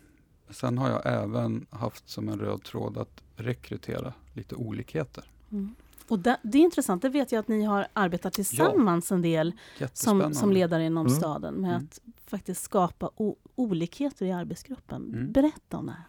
[0.49, 5.31] Sen har jag även haft som en röd tråd att rekrytera lite olikheter.
[5.51, 5.75] Mm.
[6.09, 9.15] Och det, det, är intressant, det vet jag att ni har arbetat tillsammans ja.
[9.15, 9.53] en del
[9.93, 11.19] som, som ledare inom mm.
[11.19, 11.83] staden med mm.
[11.83, 15.13] att faktiskt skapa o, olikheter i arbetsgruppen.
[15.13, 15.31] Mm.
[15.31, 16.03] Berätta om det här.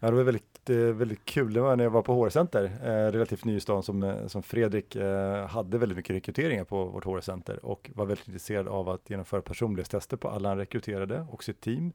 [0.00, 1.52] Ja, det var väldigt, väldigt kul.
[1.52, 4.42] Det var när jag var på HR-center, eh, relativt ny i stan, som, eh, som
[4.42, 9.10] Fredrik eh, hade väldigt mycket rekryteringar på vårt HR-center och var väldigt intresserad av att
[9.10, 11.92] genomföra personlighetstester på alla han rekryterade och sitt team.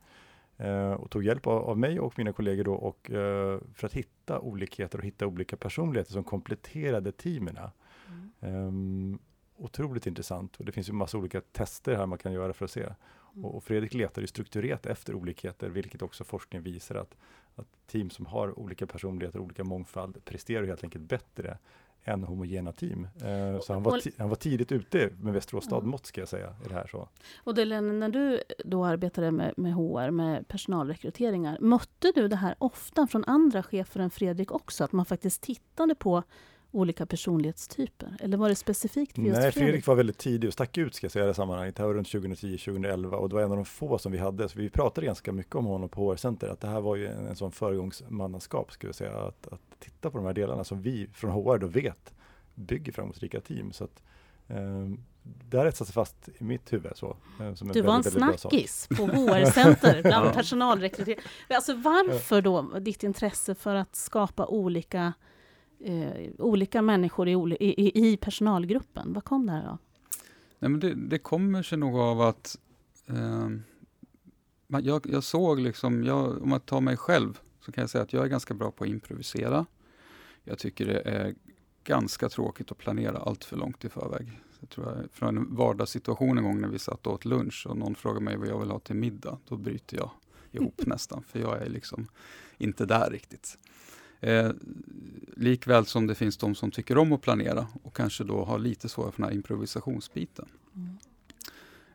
[0.57, 3.93] Eh, och tog hjälp av, av, mig och mina kollegor då och, eh, för att
[3.93, 7.57] hitta olikheter och hitta olika personligheter som kompletterade teamen.
[8.41, 8.55] Mm.
[8.67, 9.19] Um,
[9.57, 12.71] otroligt intressant och det finns ju massa olika tester här man kan göra för att
[12.71, 12.81] se.
[13.33, 13.45] Mm.
[13.45, 17.17] Och, Fredrik letar ju strukturerat efter olikheter, vilket också forskning visar att,
[17.55, 21.57] att team som har olika personligheter, olika mångfald, presterar helt enkelt bättre
[22.05, 23.07] än homogena team.
[23.15, 26.67] Eh, så han var, han var tidigt ute med Västerås stad-mått ska jag säga i
[26.67, 26.87] det här.
[26.87, 27.09] Så.
[27.37, 32.55] Och Delene, när du då arbetade med, med HR, med personalrekryteringar, mötte du det här
[32.57, 34.83] ofta från andra chefer än Fredrik också?
[34.83, 36.23] Att man faktiskt tittade på
[36.73, 38.17] olika personlighetstyper?
[38.19, 39.87] Eller var det specifikt för just Nej, Fredrik?
[39.87, 41.75] Var väldigt tidig och stack ut ska jag säga i det sammanhanget.
[41.75, 44.49] Det här var runt 2010-2011 och det var en av de få som vi hade.
[44.49, 47.07] Så vi pratade ganska mycket om honom på HR Center, att det här var ju
[47.07, 50.81] en, en sån föregångsmannaskap, ska vi säga, att, att titta på de här delarna som
[50.81, 52.13] vi från HR då vet
[52.55, 53.71] bygger framgångsrika team.
[53.71, 54.03] Så att,
[54.47, 54.89] eh,
[55.23, 56.91] det har etsat sig fast i mitt huvud.
[56.95, 60.33] Så, eh, som du var väldigt, en snackis på HR-center bland ja.
[60.33, 61.19] personalrekrytering.
[61.49, 65.13] Alltså varför då ditt intresse för att skapa olika
[65.83, 69.13] eh, olika människor i, i, i, personalgruppen?
[69.13, 69.77] Vad kom det här av?
[70.59, 72.57] Nej, men det, det kommer sig nog av att
[73.07, 73.49] eh,
[74.67, 78.13] jag, jag, såg liksom, jag, om jag tar mig själv, så kan jag säga att
[78.13, 79.65] jag är ganska bra på att improvisera.
[80.43, 81.35] Jag tycker det är
[81.83, 84.39] ganska tråkigt att planera allt för långt i förväg.
[84.59, 87.77] Jag tror jag, från en vardagssituation en gång när vi satt och åt lunch och
[87.77, 90.11] någon frågade mig vad jag vill ha till middag, då bryter jag
[90.51, 92.07] ihop nästan, för jag är liksom
[92.57, 93.57] inte där riktigt.
[94.23, 94.51] Eh,
[95.35, 98.89] likväl som det finns de som tycker om att planera och kanske då har lite
[98.89, 100.45] svårare för den här improvisationsbiten.
[100.75, 100.97] Mm.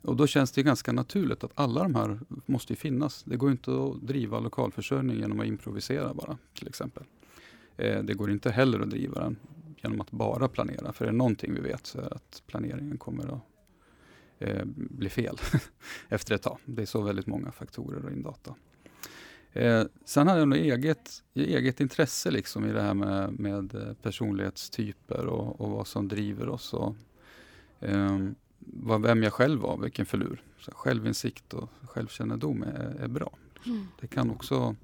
[0.02, 3.22] Och då känns det ganska naturligt att alla de här måste finnas.
[3.22, 7.02] Det går inte att driva lokalförsörjning genom att improvisera bara, till exempel.
[7.76, 9.36] Eh, det går inte heller att driva den
[9.82, 12.98] genom att bara planera, för är det någonting vi vet så är det att planeringen
[12.98, 13.42] kommer att
[14.38, 15.36] eh, bli fel
[16.08, 16.58] efter ett tag.
[16.64, 18.54] Det är så väldigt många faktorer in data.
[19.52, 23.92] Eh, sen hade jag nog eget, eget intresse liksom i det här med, med eh,
[24.02, 26.74] personlighetstyper och, och vad som driver oss.
[26.74, 26.94] Och,
[27.80, 28.18] eh,
[28.58, 30.42] vad, vem jag själv var, vilken förlur.
[30.58, 33.36] Så självinsikt och självkännedom är, är bra.
[33.66, 33.86] Mm.
[34.00, 34.76] Det kan också,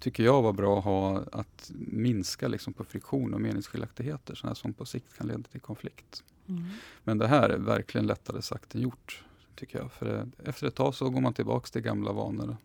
[0.00, 4.72] tycker jag, vara bra att ha att minska liksom på friktion och meningsskiljaktigheter sådana som
[4.72, 6.24] på sikt kan leda till konflikt.
[6.46, 6.64] Mm.
[7.04, 9.92] Men det här är verkligen lättare sagt än gjort, tycker jag.
[9.92, 12.56] För det, efter ett tag så går man tillbaks till gamla vanor eh,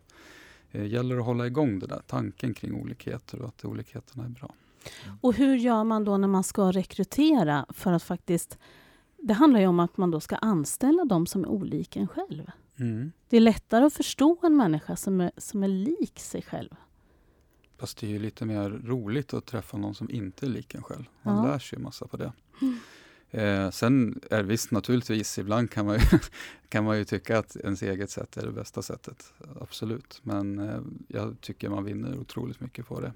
[0.72, 4.54] gäller att hålla igång den där tanken kring olikheter och att olikheterna är bra.
[5.20, 8.58] Och hur gör man då när man ska rekrytera för att faktiskt
[9.22, 12.50] det handlar ju om att man då ska anställa de som är olika en själv.
[12.76, 13.12] Mm.
[13.28, 16.74] Det är lättare att förstå en människa som är, som är lik sig själv.
[17.78, 20.82] Fast det är ju lite mer roligt att träffa någon som inte är lik en
[20.82, 21.04] själv.
[21.22, 21.52] Man ja.
[21.52, 22.32] lär sig ju massa på det.
[22.62, 22.78] Mm.
[23.30, 26.18] Eh, sen är visst naturligtvis, ibland kan man, ju,
[26.68, 29.32] kan man ju tycka att ens eget sätt är det bästa sättet.
[29.60, 33.12] Absolut, men eh, jag tycker man vinner otroligt mycket på det.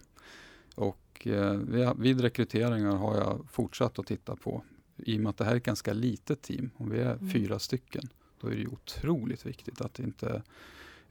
[0.75, 4.65] Och eh, vid rekryteringar har jag fortsatt att titta på,
[4.97, 7.31] i och med att det här är ett ganska litet team, om vi är mm.
[7.31, 8.09] fyra stycken,
[8.41, 10.43] då är det otroligt viktigt att inte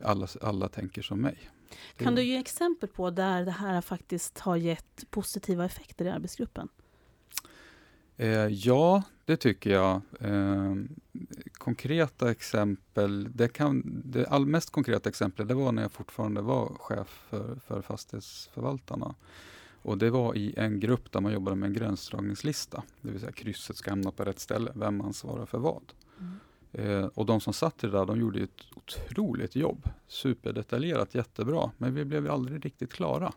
[0.02, 1.50] alla, alla tänker som mig.
[1.98, 6.70] Kan du ge exempel på där det här faktiskt har gett positiva effekter i arbetsgruppen?
[8.22, 10.02] Eh, ja, det tycker jag.
[10.20, 10.76] Eh,
[11.54, 16.76] konkreta exempel, det, kan, det all mest konkreta exemplet det var när jag fortfarande var
[16.80, 19.16] chef för, för fastighetsförvaltarna.
[19.82, 23.32] Och det var i en grupp där man jobbade med en gränsdragningslista, det vill säga
[23.32, 25.94] krysset ska hamna på rätt ställe, vem ansvarar för vad.
[26.20, 26.40] Mm.
[26.72, 29.90] Eh, och de som satt i det där, de gjorde ett otroligt jobb.
[30.08, 33.34] Superdetaljerat, jättebra, men vi blev aldrig riktigt klara.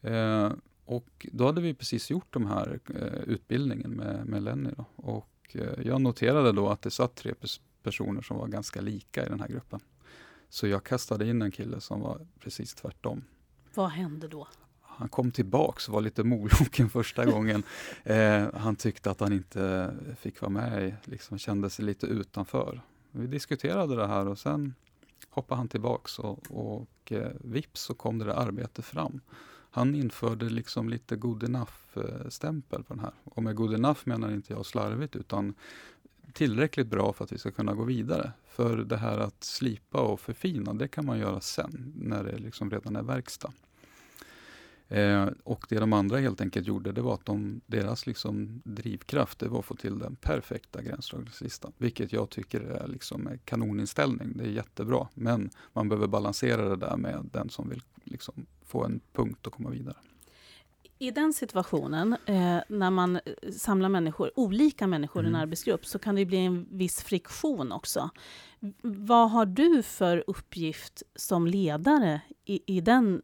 [0.00, 0.52] Eh,
[0.84, 4.70] och då hade vi precis gjort de här eh, utbildningen med, med Lenny.
[4.76, 4.84] Då.
[4.96, 9.26] Och eh, jag noterade då att det satt tre pers personer som var ganska lika
[9.26, 9.80] i den här gruppen.
[10.48, 13.24] Så jag kastade in en kille som var precis tvärtom.
[13.74, 14.48] Vad hände då?
[14.80, 17.62] Han kom tillbaks och var lite moloken första gången.
[18.04, 22.80] Eh, han tyckte att han inte fick vara med, liksom kände sig lite utanför.
[23.10, 24.74] Vi diskuterade det här och sen
[25.30, 29.20] hoppade han tillbaks och, och eh, vips så kom det där arbetet fram
[29.74, 33.12] han införde liksom lite good enough-stämpel på den här.
[33.24, 35.54] Och med good enough menar inte jag slarvigt utan
[36.32, 38.32] tillräckligt bra för att vi ska kunna gå vidare.
[38.48, 42.70] För det här att slipa och förfina, det kan man göra sen, när det liksom
[42.70, 43.52] redan är verkstad.
[44.88, 49.38] Eh, och det de andra helt enkelt gjorde, det var att de, deras liksom drivkraft,
[49.38, 51.72] det var att få till den perfekta gränsdragningslistan.
[51.78, 55.08] Vilket jag tycker är liksom en kanoninställning, det är jättebra.
[55.14, 59.52] Men man behöver balansera det där med den som vill liksom få en punkt att
[59.52, 59.96] komma vidare.
[60.98, 65.26] I den situationen, eh, när man eh, samlar människor, olika människor mm.
[65.26, 65.42] i en mm.
[65.42, 68.10] arbetsgrupp, så kan det bli en viss friktion också.
[68.82, 73.22] Vad har du för uppgift som ledare i, i, den,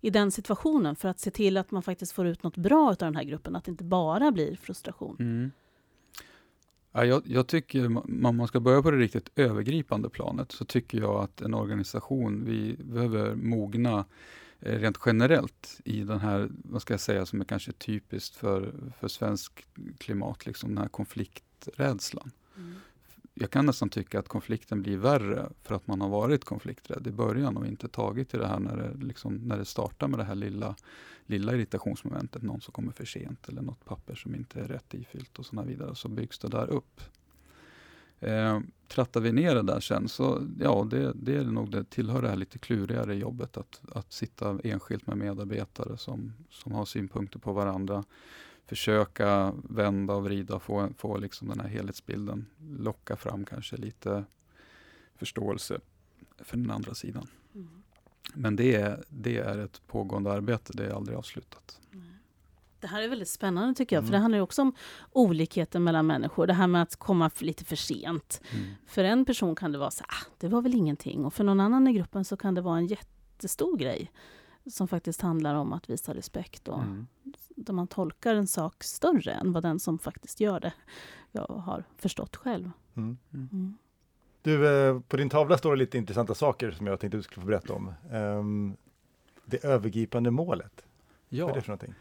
[0.00, 2.96] i den situationen för att se till att man faktiskt får ut något bra av
[2.96, 5.16] den här gruppen, att det inte bara blir frustration?
[5.20, 5.50] Mm.
[6.92, 7.86] Ja, jag, jag, tycker,
[8.26, 12.44] om man ska börja på det riktigt övergripande planet, så tycker jag att en organisation,
[12.44, 14.04] vi behöver mogna
[14.60, 19.08] rent generellt i den här, vad ska jag säga, som är kanske typiskt för, för
[19.08, 19.66] svensk
[19.98, 22.30] klimat, liksom den här konflikträdslan.
[22.56, 22.74] Mm.
[23.34, 27.10] Jag kan nästan tycka att konflikten blir värre för att man har varit konflikträdd i
[27.10, 30.24] början och inte tagit i det här när det, liksom, när det startar med det
[30.24, 30.76] här lilla,
[31.26, 35.38] lilla irritationsmomentet, någon som kommer för sent eller något papper som inte är rätt ifyllt
[35.38, 35.94] och så vidare.
[35.94, 37.00] Så byggs det där upp.
[38.20, 38.60] Eh,
[38.90, 42.28] trattar vi ner det där sen så, ja det, det är nog det, tillhör det
[42.28, 47.52] här lite klurigare jobbet att, att sitta enskilt med medarbetare som, som har synpunkter på
[47.52, 48.04] varandra.
[48.66, 52.46] Försöka vända och vrida och få, få liksom den här helhetsbilden.
[52.78, 54.24] Locka fram kanske lite
[55.14, 55.80] förståelse
[56.38, 57.26] för den andra sidan.
[57.54, 57.68] Mm.
[58.34, 61.80] Men det är, det är ett pågående arbete, det är aldrig avslutat.
[61.92, 62.06] Mm.
[62.80, 64.06] Det här är väldigt spännande tycker jag, mm.
[64.06, 64.74] för det handlar ju också om
[65.12, 66.46] olikheter mellan människor.
[66.46, 68.40] Det här med att komma lite för sent.
[68.50, 68.66] Mm.
[68.86, 71.24] För en person kan det vara så ah, det var väl ingenting.
[71.24, 74.12] Och för någon annan i gruppen så kan det vara en jättestor grej.
[74.66, 77.06] Som faktiskt handlar om att visa respekt och mm.
[77.48, 80.72] där man tolkar en sak större än vad den som faktiskt gör det
[81.32, 82.70] jag har förstått själv.
[82.96, 83.18] Mm.
[83.32, 83.48] Mm.
[83.52, 83.76] Mm.
[84.42, 87.42] Du, eh, på din tavla står det lite intressanta saker som jag tänkte du skulle
[87.42, 87.92] få berätta om.
[88.12, 88.76] Um,
[89.44, 90.84] det övergripande målet,
[91.28, 91.44] ja.
[91.44, 91.94] vad är det för någonting?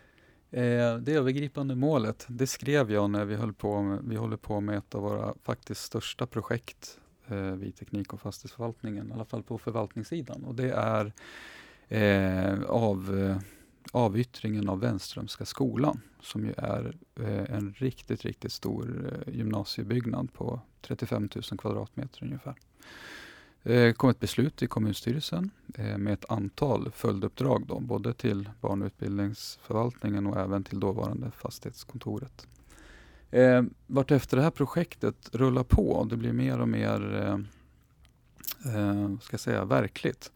[0.51, 4.59] Eh, det övergripande målet, det skrev jag när vi höll på med, vi håller på
[4.59, 9.43] med ett av våra faktiskt största projekt eh, vid Teknik och fastighetsförvaltningen, i alla fall
[9.43, 10.43] på förvaltningssidan.
[10.43, 11.13] Och det är
[11.87, 13.37] eh, av, eh,
[13.91, 20.61] avyttringen av Wenströmska skolan, som ju är eh, en riktigt, riktigt stor eh, gymnasiebyggnad på
[20.81, 22.55] 35 000 kvadratmeter ungefär.
[23.63, 28.49] Eh, det kom ett beslut i kommunstyrelsen eh, med ett antal följduppdrag, då, både till
[28.61, 32.47] barn och utbildningsförvaltningen och även till dåvarande fastighetskontoret.
[33.31, 37.33] Eh, vartefter det här projektet rullar på och det blir mer och mer eh,
[38.75, 40.31] eh ska jag säga, verkligt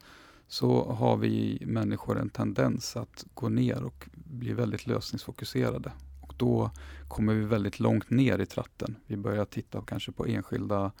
[0.48, 5.92] så har vi människor en tendens att gå ner och bli väldigt lösningsfokuserade.
[6.22, 6.70] Och då
[7.08, 8.96] kommer vi väldigt långt ner i tratten.
[9.06, 10.92] Vi börjar titta kanske på enskilda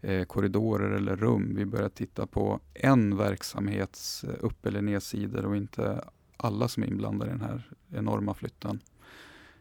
[0.00, 1.54] eh, korridorer eller rum.
[1.56, 6.04] Vi börjar titta på en verksamhets eh, upp eller nedsidor och inte
[6.36, 8.80] alla som är inblandade i den här enorma flytten.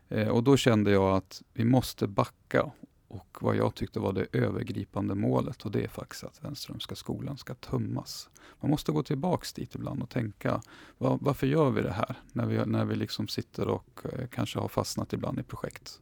[0.10, 2.72] Eh, och då kände jag att vi måste backa
[3.08, 7.38] och vad jag tyckte var det övergripande målet och det är faktiskt att Wenströmska skolan
[7.38, 8.30] ska tömmas.
[8.62, 10.62] Man måste gå tillbaks dit ibland och tänka,
[10.98, 12.16] var, varför gör vi det här?
[12.34, 16.02] När vi, när vi liksom sitter och eh, kanske har fastnat ibland i projekt.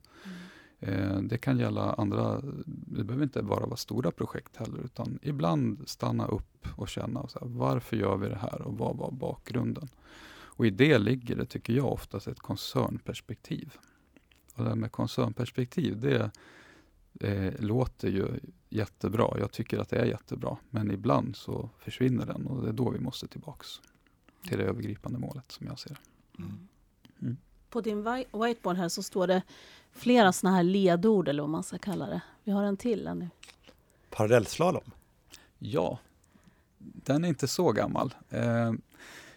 [0.80, 5.90] Eh, det kan gälla andra, det behöver inte bara vara stora projekt heller, utan ibland
[5.90, 9.88] stanna upp och känna så här, varför gör vi det här och vad var bakgrunden?
[10.58, 13.74] Och i det ligger det, tycker jag, oftast ett koncernperspektiv.
[14.56, 16.32] Och det här med koncernperspektiv, det
[17.20, 19.40] eh, låter ju jättebra.
[19.40, 20.58] Jag tycker att det är jättebra.
[20.70, 23.68] Men ibland så försvinner den och det är då vi måste tillbaks
[24.48, 26.44] till det övergripande målet som jag ser det.
[26.44, 26.68] Mm.
[27.22, 27.38] Mm.
[27.70, 28.04] På din
[28.34, 29.42] whiteboard här så står det
[29.92, 32.22] flera sådana här ledord eller vad man ska kalla det.
[32.44, 33.10] Vi har en till.
[33.16, 33.30] Nu.
[34.10, 34.92] Parallellslalom?
[35.60, 36.00] Ja,
[36.78, 38.16] den är inte så gammal.
[38.30, 38.74] Eh,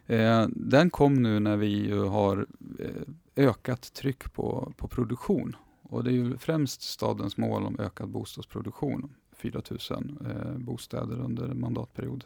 [0.07, 2.47] eh, den kom nu när vi har
[2.79, 3.03] eh,
[3.37, 5.57] ökat tryck på, på produktion.
[5.83, 9.15] Och det är ju främst stadens mål om ökad bostadsproduktion.
[9.37, 12.25] 4 000 eh, bostäder under en mandatperiod.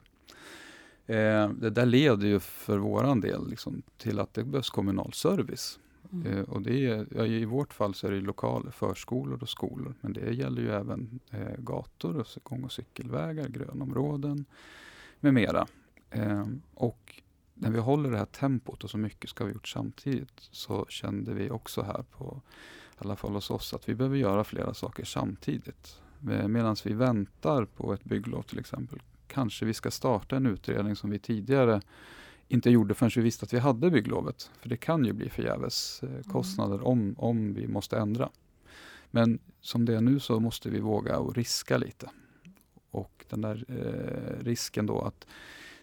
[1.06, 5.78] Eh, det där leder ju för våran del liksom till att det behövs kommunal service.
[6.14, 6.38] Mm.
[6.38, 9.94] Eh, och det är, I vårt fall så är det lokaler, förskolor och skolor.
[10.00, 14.44] Men det gäller ju även eh, gator, och gång och cykelvägar, grönområden
[15.20, 15.66] med mera.
[16.10, 17.22] Ehm, och
[17.54, 21.34] när vi håller det här tempot och så mycket ska vi gjort samtidigt så kände
[21.34, 22.40] vi också här på,
[22.92, 26.00] i alla fall hos oss, att vi behöver göra flera saker samtidigt.
[26.30, 30.96] Eh, medan vi väntar på ett bygglov till exempel kanske vi ska starta en utredning
[30.96, 31.80] som vi tidigare
[32.48, 34.50] inte gjorde förrän vi visste att vi hade bygglovet.
[34.60, 36.22] För det kan ju bli förgäves eh, mm.
[36.22, 36.86] kostnader mm.
[36.86, 38.30] om, om vi måste ändra.
[39.10, 42.10] Men som det är nu så måste vi våga och riska lite.
[42.90, 45.26] Och den där eh, risken då att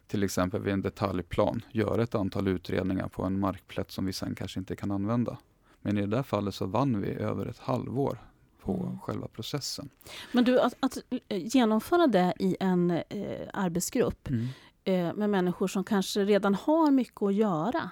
[0.07, 4.35] till exempel vid en detaljplan göra ett antal utredningar på en markplätt som vi sen
[4.35, 5.37] kanske inte kan använda.
[5.81, 8.17] Men i det där fallet så vann vi över ett halvår
[8.61, 8.99] på mm.
[8.99, 9.89] själva processen.
[10.31, 10.97] Men du, att, att
[11.29, 14.47] genomföra det i en eh, arbetsgrupp mm.
[14.83, 17.89] Eh, med människor som kanske redan har mycket att göra.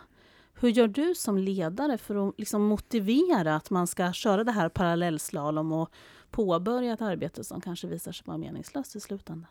[0.54, 4.70] Hur gör du som ledare för att liksom motivera att man ska köra det här
[4.70, 5.92] parallellslalom och
[6.32, 9.48] påbörja ett arbete som kanske visar sig vara meningslöst i slutändan?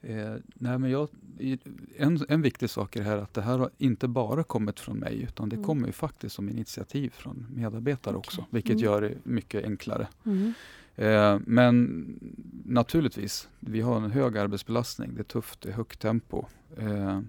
[0.00, 1.08] Eh, nej men jag,
[1.96, 5.22] en, en viktig sak är här att det här har inte bara kommit från mig
[5.22, 5.66] utan det mm.
[5.66, 8.18] kommer ju faktiskt som initiativ från medarbetare okay.
[8.18, 8.84] också, vilket mm.
[8.84, 10.08] gör det mycket enklare.
[10.24, 10.54] Mm.
[10.98, 12.04] Eh, men
[12.64, 16.44] naturligtvis, vi har en hög arbetsbelastning, det är tufft, det är högt tempo.
[16.76, 17.20] Eh,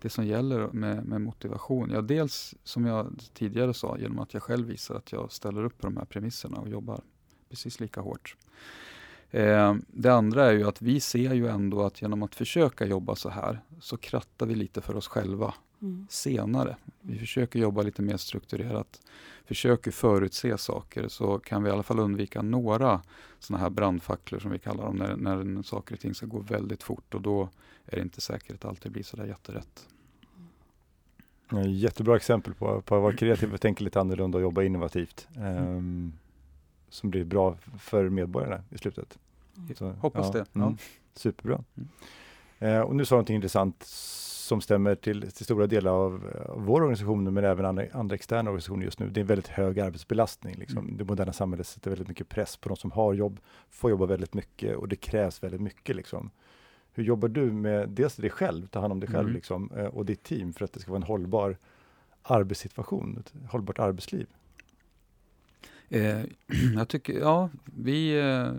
[0.00, 4.42] det som gäller med, med, motivation, ja dels som jag tidigare sa, genom att jag
[4.42, 7.00] själv visar att jag ställer upp på de här premisserna och jobbar
[7.50, 8.36] precis lika hårt.
[9.30, 13.14] Eh, det andra är ju att vi ser ju ändå att genom att försöka jobba
[13.14, 16.06] så här så krattar vi lite för oss själva mm.
[16.10, 16.76] senare.
[17.00, 19.00] Vi försöker jobba lite mer strukturerat,
[19.44, 23.02] försöker förutse saker så kan vi i alla fall undvika några
[23.38, 26.82] sådana här brandfacklor som vi kallar dem när, när saker och ting ska gå väldigt
[26.82, 27.48] fort och då
[27.86, 29.88] är det inte säkert att alltid blir sådär jätterätt.
[31.66, 35.28] Jättebra exempel på, på att vara kreativ och tänka lite annorlunda och jobba innovativt.
[35.36, 35.76] Mm.
[35.76, 36.12] Um,
[36.88, 39.18] som blir bra för medborgarna i slutet.
[39.56, 39.74] Mm.
[39.74, 40.60] Så, Hoppas ja, det.
[40.60, 40.76] Mm,
[41.14, 41.64] superbra.
[41.76, 41.88] Mm.
[42.58, 43.84] Eh, och nu sa du någonting intressant
[44.46, 46.14] som stämmer till, till stora delar av,
[46.48, 49.08] av vår organisation, men även andra, andra externa organisationer just nu.
[49.08, 50.54] Det är en väldigt hög arbetsbelastning.
[50.54, 50.78] Liksom.
[50.78, 50.96] Mm.
[50.96, 54.34] Det moderna samhället sätter väldigt mycket press på de som har jobb, får jobba väldigt
[54.34, 55.96] mycket och det krävs väldigt mycket.
[55.96, 56.30] Liksom.
[56.92, 59.34] Hur jobbar du med dels dig själv, ta hand om dig själv mm.
[59.34, 61.56] liksom, eh, och ditt team för att det ska vara en hållbar
[62.22, 64.26] arbetssituation, ett hållbart arbetsliv?
[65.88, 66.20] Eh,
[66.76, 68.52] jag tycker, ja, vi, eh,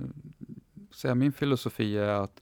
[0.92, 2.42] säga, min filosofi är att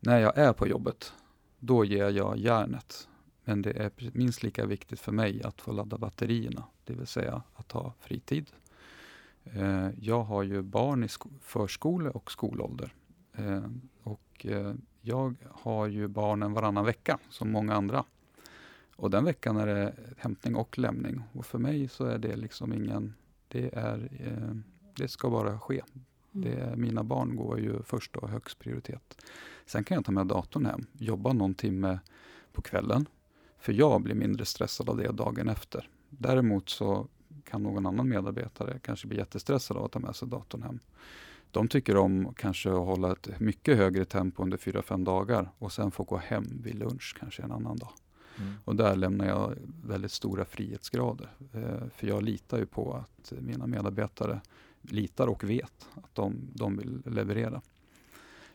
[0.00, 1.12] när jag är på jobbet,
[1.60, 3.08] då ger jag järnet.
[3.44, 7.42] Men det är minst lika viktigt för mig att få ladda batterierna, det vill säga
[7.54, 8.50] att ha fritid.
[9.44, 11.08] Eh, jag har ju barn i
[11.40, 12.94] förskole och skolålder.
[13.32, 13.62] Eh,
[14.02, 18.04] och eh, jag har ju barnen varannan vecka, som många andra.
[18.96, 21.22] Och den veckan är det hämtning och lämning.
[21.32, 23.14] Och för mig så är det liksom ingen
[23.48, 24.56] det, är, eh,
[24.96, 25.82] det ska bara ske.
[26.34, 26.50] Mm.
[26.50, 29.22] Det, mina barn går ju först och högst prioritet.
[29.66, 31.98] Sen kan jag ta med datorn hem, jobba någon timme
[32.52, 33.06] på kvällen.
[33.58, 35.88] För jag blir mindre stressad av det dagen efter.
[36.08, 37.08] Däremot så
[37.44, 40.78] kan någon annan medarbetare kanske bli jättestressad av att ta med sig datorn hem.
[41.50, 45.90] De tycker om kanske att hålla ett mycket högre tempo under 4-5 dagar och sen
[45.90, 47.92] få gå hem vid lunch kanske en annan dag.
[48.38, 48.54] Mm.
[48.64, 51.30] Och där lämnar jag väldigt stora frihetsgrader.
[51.52, 54.40] Eh, för jag litar ju på att mina medarbetare
[54.82, 57.62] litar och vet att de, de vill leverera.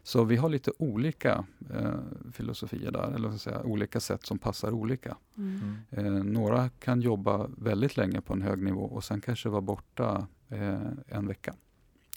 [0.04, 2.00] Så vi har lite olika eh,
[2.32, 5.18] filosofier där, eller säga, olika sätt som passar olika.
[5.38, 5.76] Mm.
[5.90, 10.28] Eh, några kan jobba väldigt länge på en hög nivå och sen kanske vara borta
[10.50, 11.56] eh, en vecka,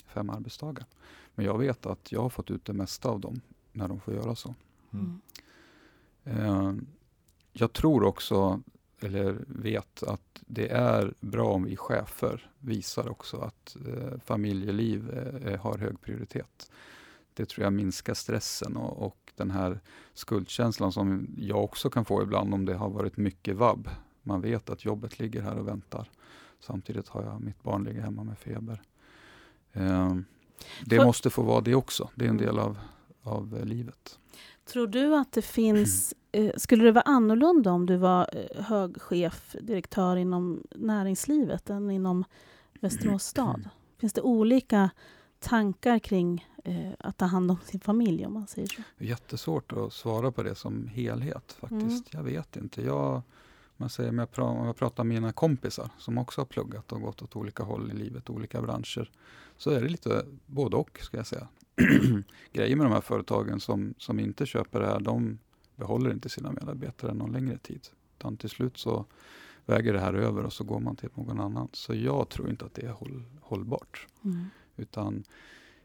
[0.06, 0.86] fem arbetsdagar.
[1.34, 3.40] Men jag vet att jag har fått ut det mesta av dem
[3.72, 4.54] när de får göra så.
[4.92, 5.20] Mm.
[6.24, 6.72] Eh,
[7.52, 8.62] jag tror också,
[9.00, 15.10] eller vet, att det är bra om vi chefer visar också att eh, familjeliv
[15.44, 16.70] eh, har hög prioritet.
[17.34, 19.80] Det tror jag minskar stressen och, och, den här
[20.14, 23.88] skuldkänslan som jag också kan få ibland om det har varit mycket vab.
[24.22, 26.10] Man vet att jobbet ligger här och väntar.
[26.60, 28.82] Samtidigt har jag mitt barn ligger hemma med feber.
[29.72, 30.16] Eh,
[30.84, 32.10] det För, måste få vara det också.
[32.14, 32.46] Det är en mm.
[32.46, 32.78] del av,
[33.22, 34.18] av eh, livet.
[34.68, 36.14] Tror du att det finns...
[36.32, 41.90] Eh, skulle det vara annorlunda om du var eh, hög chef, direktör inom näringslivet än
[41.90, 42.24] inom
[42.80, 43.68] Västerås stad?
[43.98, 44.90] Finns det olika
[45.38, 48.82] tankar kring eh, att ta hand om sin familj, om man säger så?
[48.98, 52.14] Jättesvårt att svara på det som helhet faktiskt.
[52.14, 52.26] Mm.
[52.26, 52.82] Jag vet inte.
[52.82, 53.22] Jag,
[53.76, 56.92] man säger, om, jag pratar, om jag pratar med mina kompisar som också har pluggat
[56.92, 59.10] och gått åt olika håll i livet, olika branscher,
[59.56, 61.48] så är det lite både och, ska jag säga.
[62.52, 65.38] Grejen med de här företagen som, som inte köper det här, de
[65.76, 67.88] behåller inte sina medarbetare någon längre tid.
[68.18, 69.04] Utan till slut så
[69.66, 71.68] väger det här över och så går man till någon annan.
[71.72, 74.06] Så jag tror inte att det är håll, hållbart.
[74.24, 74.44] Mm.
[74.76, 75.24] Utan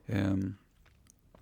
[0.05, 0.37] eh,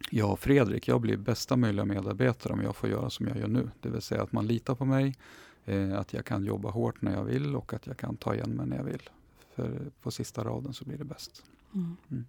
[0.09, 3.47] jag och Fredrik, jag blir bästa möjliga medarbetare om jag får göra som jag gör
[3.47, 3.69] nu.
[3.79, 5.15] Det vill säga att man litar på mig,
[5.65, 8.49] eh, att jag kan jobba hårt när jag vill och att jag kan ta igen
[8.49, 9.09] mig när jag vill.
[9.55, 11.43] För på sista raden så blir det bäst.
[11.73, 11.97] Mm.
[12.11, 12.25] Mm.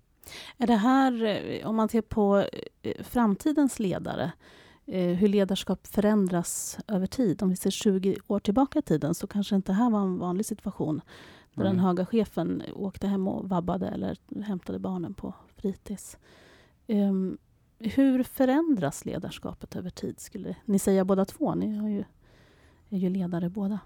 [0.59, 2.47] Är det här, eh, om man ser på
[2.83, 4.33] eh, framtidens ledare,
[4.87, 7.43] eh, hur ledarskap förändras över tid.
[7.43, 10.19] Om vi ser 20 år tillbaka i tiden så kanske inte det här var en
[10.19, 11.01] vanlig situation
[11.55, 11.77] där mm.
[11.77, 16.19] den höga chefen åkte hem och vabbade eller hämtade barnen på fritids.
[16.87, 17.39] Um,
[17.79, 20.21] hur förändras ledarskapet över tid?
[20.21, 21.55] Skulle ni säga båda två?
[21.55, 22.05] Ni har ju,
[22.91, 23.79] är ju ledare båda.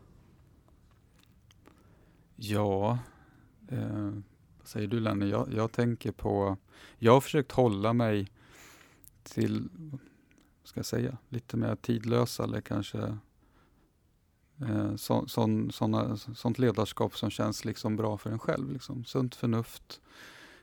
[2.37, 2.99] Ja,
[3.68, 4.11] eh,
[4.66, 5.30] säger du Lenny?
[5.30, 6.56] Jag, jag tänker på...
[6.98, 8.32] Jag har försökt hålla mig
[9.22, 9.68] till,
[10.64, 13.18] ska jag säga, lite mer tidlösa eller kanske
[14.60, 18.72] eh, så, sån, såna, sånt ledarskap som känns liksom bra för en själv.
[18.72, 19.04] Liksom.
[19.04, 20.00] Sunt förnuft.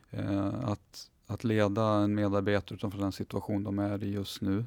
[0.09, 4.65] Eh, att, att leda en medarbetare utifrån den situation de är i just nu.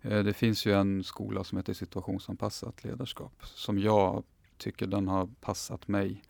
[0.00, 4.24] Eh, det finns ju en skola som heter situationsanpassat ledarskap som jag
[4.56, 6.22] tycker den har passat mig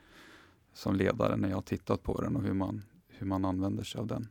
[0.73, 4.01] som ledare när jag har tittat på den och hur man, hur man använder sig
[4.01, 4.29] av den.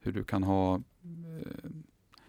[0.00, 1.70] Hur du kan ha eh,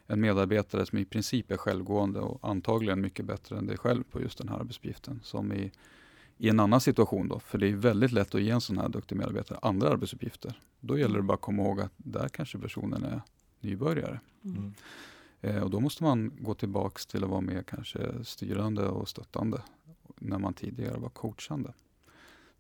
[0.08, 4.22] en medarbetare som i princip är självgående och antagligen mycket bättre än dig själv på
[4.22, 5.20] just den här arbetsuppgiften.
[5.24, 5.72] Som i,
[6.38, 8.90] i en annan situation då, för det är väldigt lätt att ge en sån här
[8.90, 10.60] duktig medarbetare andra arbetsuppgifter.
[10.80, 13.22] Då gäller det bara att komma ihåg att där kanske personen är
[13.60, 14.20] nybörjare.
[14.44, 14.74] Mm.
[15.42, 19.62] Eh, och då måste man gå tillbaks till att vara mer kanske styrande och stöttande
[20.20, 21.74] när man tidigare var coachande.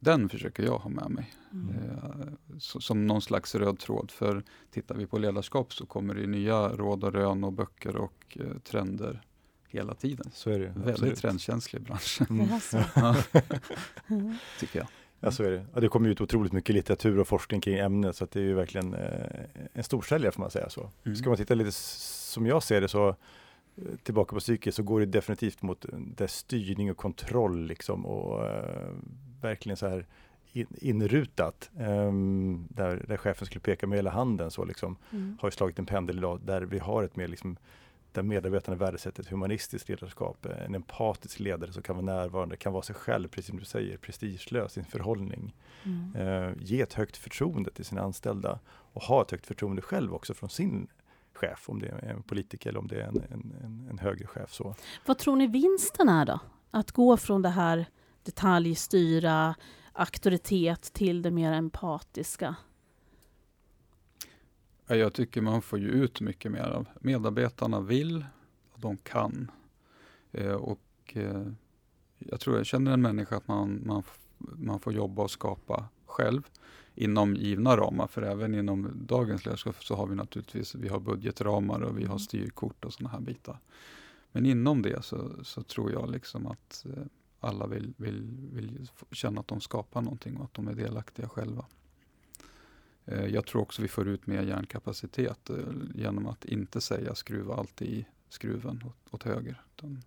[0.03, 1.75] Den försöker jag ha med mig mm.
[1.75, 4.11] eh, som någon slags röd tråd.
[4.11, 8.37] För tittar vi på ledarskap så kommer det nya råd och rön och böcker och
[8.39, 9.21] eh, trender
[9.67, 10.31] hela tiden.
[10.33, 10.65] Så är det.
[10.65, 11.17] Väldigt absolut.
[11.17, 12.21] trendkänslig bransch.
[12.29, 12.47] Mm.
[14.09, 14.35] mm.
[14.59, 14.87] Tycker jag.
[15.19, 15.65] Ja, så är det.
[15.73, 18.43] Ja, det kommer ut otroligt mycket litteratur och forskning kring ämnet så att det är
[18.43, 19.39] ju verkligen eh,
[19.73, 20.89] en storsäljare får man säga så.
[21.05, 21.15] Mm.
[21.15, 23.15] Ska man titta lite som jag ser det så eh,
[24.03, 28.91] tillbaka på psyket så går det definitivt mot där styrning och kontroll liksom och eh,
[29.43, 30.05] verkligen så här
[30.53, 31.69] in, inrutat.
[31.77, 35.37] Um, där, där chefen skulle peka med hela handen så liksom mm.
[35.41, 37.57] har slagit en pendel idag där vi har ett mer liksom
[38.11, 42.83] där medarbetarna värdesätter ett humanistiskt ledarskap, en empatisk ledare som kan vara närvarande, kan vara
[42.83, 45.55] sig själv, precis som du säger, prestigelös i sin förhållning.
[45.83, 46.15] Mm.
[46.15, 50.33] Uh, ge ett högt förtroende till sina anställda och ha ett högt förtroende själv också
[50.33, 50.87] från sin
[51.33, 54.27] chef, om det är en politiker eller om det är en, en, en, en högre
[54.27, 54.53] chef.
[54.53, 54.75] Så.
[55.05, 56.39] Vad tror ni vinsten är då?
[56.71, 57.85] Att gå från det här
[58.25, 59.55] detaljstyra,
[59.93, 62.55] auktoritet till det mer empatiska?
[64.87, 68.25] Jag tycker man får ju ut mycket mer av medarbetarna vill
[68.71, 69.51] och de kan.
[70.31, 71.47] Eh, och eh,
[72.19, 74.03] jag tror jag känner en människa att man, man,
[74.37, 76.41] man får jobba och skapa själv
[76.95, 78.07] inom givna ramar.
[78.07, 82.09] För även inom dagens ledarskap så har vi naturligtvis vi har budgetramar och vi har
[82.09, 82.19] mm.
[82.19, 83.59] styrkort och sådana här bitar.
[84.31, 87.03] Men inom det så, så tror jag liksom att eh,
[87.43, 88.21] alla vill, vill,
[88.53, 91.65] vill känna att de skapar någonting och att de är delaktiga själva.
[93.05, 95.57] Eh, jag tror också vi får ut mer hjärnkapacitet eh,
[95.95, 99.61] genom att inte säga skruva alltid i skruven åt, åt höger.
[99.75, 100.03] Utan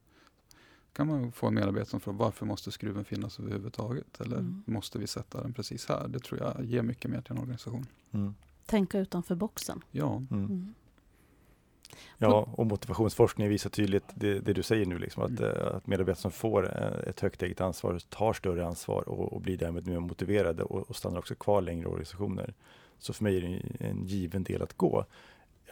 [0.92, 4.20] kan man få en medarbetare som frågar varför måste skruven finnas överhuvudtaget?
[4.20, 4.62] Eller mm.
[4.66, 6.08] måste vi sätta den precis här?
[6.08, 7.86] Det tror jag ger mycket mer till en organisation.
[8.10, 8.34] Mm.
[8.66, 9.80] Tänka utanför boxen.
[9.90, 10.22] Ja.
[10.30, 10.74] Mm.
[12.18, 15.44] Ja, och motivationsforskning visar tydligt det, det du säger nu, liksom, att, mm.
[15.44, 19.40] Eh, att medarbetare som får eh, ett högt eget ansvar tar större ansvar och, och
[19.40, 22.54] blir därmed mer motiverade och, och, stannar också kvar längre i organisationer.
[22.98, 25.04] Så för mig är det en given del att gå.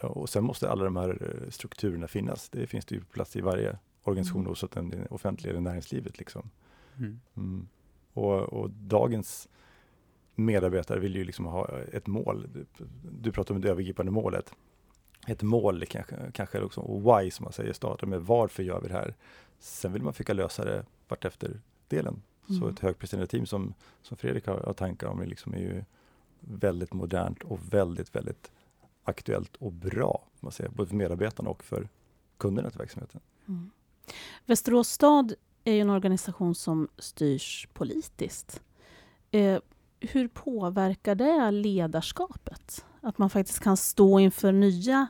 [0.01, 2.49] Ja, och sen måste alla de här eh, strukturerna finnas.
[2.49, 4.49] Det finns det ju plats i varje organisation, mm.
[4.49, 6.19] oavsett om det är offentliga eller näringslivet.
[6.19, 6.49] Liksom.
[6.97, 7.19] Mm.
[7.37, 7.67] Mm.
[8.13, 9.49] Och, och, dagens
[10.35, 12.47] medarbetare vill ju liksom ha ett mål.
[12.53, 12.65] Du,
[13.21, 14.53] du pratar om det övergripande målet
[15.25, 18.87] ett mål kanske, kanske också, och why som man säger startar med varför gör vi
[18.87, 19.15] det här?
[19.59, 22.61] Sen vill man försöka lösa det vartefter delen Mm.
[22.61, 25.83] Så ett högpresterande team som, som Fredrik har, har tankar om är, liksom är ju
[26.39, 28.51] väldigt modernt och väldigt, väldigt
[29.03, 31.89] aktuellt och bra, man säger, både för medarbetarna och för
[32.37, 33.21] kunderna till verksamheten.
[33.47, 33.71] Mm.
[34.45, 38.61] Västerås stad är ju en organisation som styrs politiskt.
[39.31, 39.59] Eh,
[39.99, 42.85] hur påverkar det ledarskapet?
[43.05, 45.07] Att man faktiskt kan stå inför nya,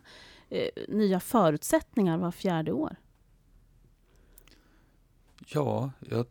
[0.49, 2.95] eh, nya förutsättningar var fjärde år?
[5.47, 6.25] Ja, jag,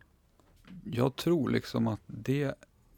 [0.83, 2.55] jag tror liksom att det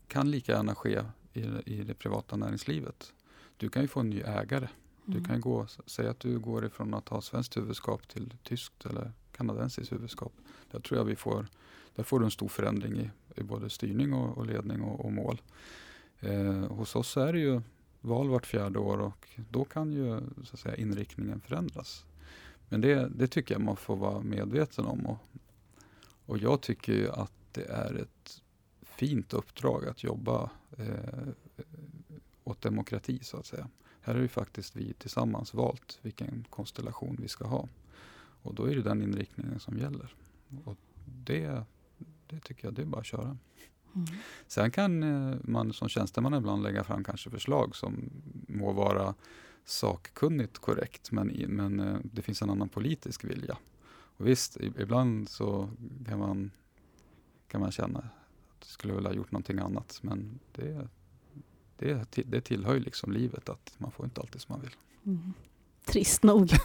[0.07, 1.01] kan lika gärna ske
[1.33, 3.13] i, i det privata näringslivet.
[3.57, 4.67] Du kan ju få en ny ägare.
[5.05, 5.25] Du mm.
[5.25, 9.91] kan gå, säga att du går ifrån att ha svenskt huvudskap till tyskt eller kanadensiskt
[9.91, 10.33] huvudskap.
[10.71, 11.47] Där tror jag vi får,
[11.95, 15.13] där får du en stor förändring i, i både styrning och, och ledning och, och
[15.13, 15.41] mål.
[16.19, 17.61] Eh, hos oss är det ju
[18.07, 22.05] val vart fjärde år och då kan ju så att säga, inriktningen förändras.
[22.69, 25.05] Men det, det tycker jag man får vara medveten om.
[25.05, 25.17] Och,
[26.25, 28.41] och jag tycker ju att det är ett
[28.81, 31.27] fint uppdrag att jobba eh,
[32.43, 33.69] åt demokrati så att säga.
[34.01, 37.67] Här har ju faktiskt vi tillsammans valt vilken konstellation vi ska ha.
[38.41, 40.15] Och då är det den inriktningen som gäller.
[40.65, 41.63] Och det,
[42.27, 43.37] det tycker jag, det är bara att köra.
[43.95, 44.07] Mm.
[44.47, 48.09] Sen kan eh, man som tjänsteman ibland lägga fram kanske förslag som
[48.47, 49.13] må vara
[49.65, 53.57] sakkunnigt korrekt, men, men eh, det finns en annan politisk vilja.
[54.17, 55.69] Och visst, ibland så
[56.07, 56.51] kan man,
[57.47, 58.05] kan man känna att
[58.59, 60.87] jag skulle vilja ha gjort någonting annat, men det,
[61.77, 64.75] det, det tillhör liksom livet att man får inte alltid som man vill.
[65.05, 65.33] Mm.
[65.85, 66.51] Trist nog.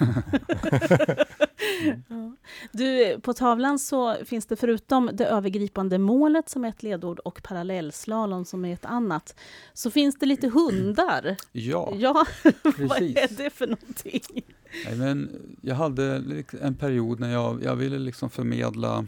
[2.09, 2.37] ja.
[2.73, 7.43] Du, på tavlan så finns det förutom det övergripande målet som är ett ledord och
[7.43, 9.37] parallellslalom som är ett annat,
[9.73, 11.37] så finns det lite hundar.
[11.53, 12.27] Ja, ja
[12.63, 14.45] vad är det för någonting?
[14.87, 15.31] Nej, men
[15.61, 16.25] jag hade
[16.61, 19.07] en period när jag, jag ville liksom förmedla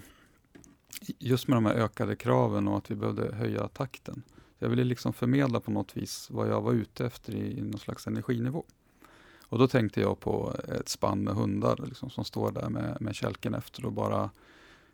[1.18, 4.22] just med de här ökade kraven och att vi behövde höja takten.
[4.58, 7.78] Jag ville liksom förmedla på något vis vad jag var ute efter i, i någon
[7.80, 8.64] slags energinivå.
[9.54, 13.14] Och då tänkte jag på ett spann med hundar liksom, som står där med, med
[13.14, 14.30] kälken efter och bara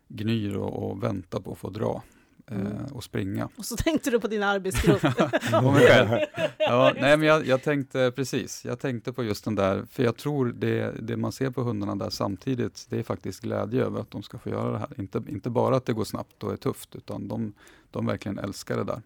[0.07, 2.03] gnyr och, och väntar på att få dra.
[2.47, 2.85] Eh, mm.
[2.85, 3.49] och springa.
[3.57, 5.03] Och så tänkte du på din arbetsgrupp.
[6.57, 10.17] ja, nej, men jag, jag, tänkte precis, jag tänkte på just den där, för jag
[10.17, 14.11] tror det, det man ser på hundarna där samtidigt, det är faktiskt glädje över att
[14.11, 14.89] de ska få göra det här.
[14.97, 17.53] Inte, inte bara att det går snabbt och är tufft, utan de,
[17.91, 19.01] de verkligen älskar det där.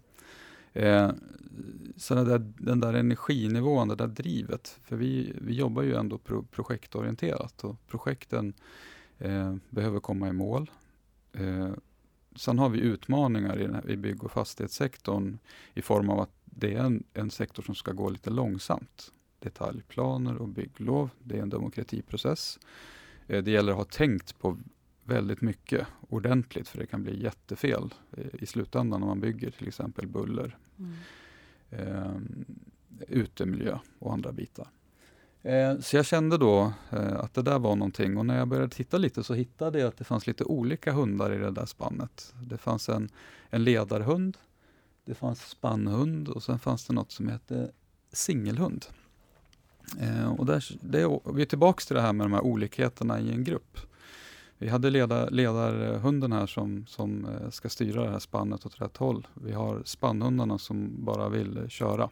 [0.76, 1.12] Eh,
[1.96, 6.18] så den där, den där energinivån, det där drivet, för vi, vi jobbar ju ändå
[6.18, 8.54] pro, projektorienterat och projekten
[9.18, 10.72] eh, behöver komma i mål.
[11.34, 11.72] Eh,
[12.36, 15.38] sen har vi utmaningar i, här, i bygg och fastighetssektorn
[15.74, 19.12] i form av att det är en, en sektor som ska gå lite långsamt.
[19.40, 22.60] Detaljplaner och bygglov, det är en demokratiprocess.
[23.28, 24.58] Eh, det gäller att ha tänkt på
[25.04, 29.68] väldigt mycket ordentligt för det kan bli jättefel eh, i slutändan när man bygger till
[29.68, 30.94] exempel buller, mm.
[31.70, 32.16] eh,
[33.08, 34.68] utemiljö och andra bitar.
[35.46, 38.70] Eh, så jag kände då eh, att det där var någonting och när jag började
[38.70, 42.34] titta lite så hittade jag att det fanns lite olika hundar i det där spannet.
[42.44, 43.10] Det fanns en,
[43.50, 44.38] en ledarhund,
[45.06, 47.72] det fanns spannhund och sen fanns det något som hette
[48.12, 48.86] singelhund.
[50.00, 53.32] Eh, och där, det, vi är tillbaka till det här med de här olikheterna i
[53.32, 53.78] en grupp.
[54.58, 58.98] Vi hade leda, ledarhunden här som, som eh, ska styra det här spannet åt rätt
[58.98, 59.28] håll.
[59.34, 62.10] Vi har spannhundarna som bara vill eh, köra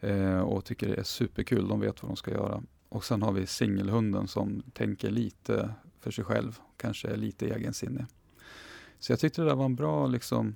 [0.00, 1.68] eh, och tycker det är superkul.
[1.68, 2.62] De vet vad de ska göra.
[2.88, 8.04] Och sen har vi singelhunden som tänker lite för sig själv, kanske är lite egensinnig.
[8.98, 10.54] Så jag tyckte det där var en bra liksom,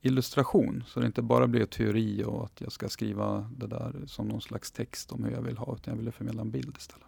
[0.00, 4.28] illustration, så det inte bara blir teori och att jag ska skriva det där som
[4.28, 7.06] någon slags text om hur jag vill ha, utan jag ville förmedla en bild istället.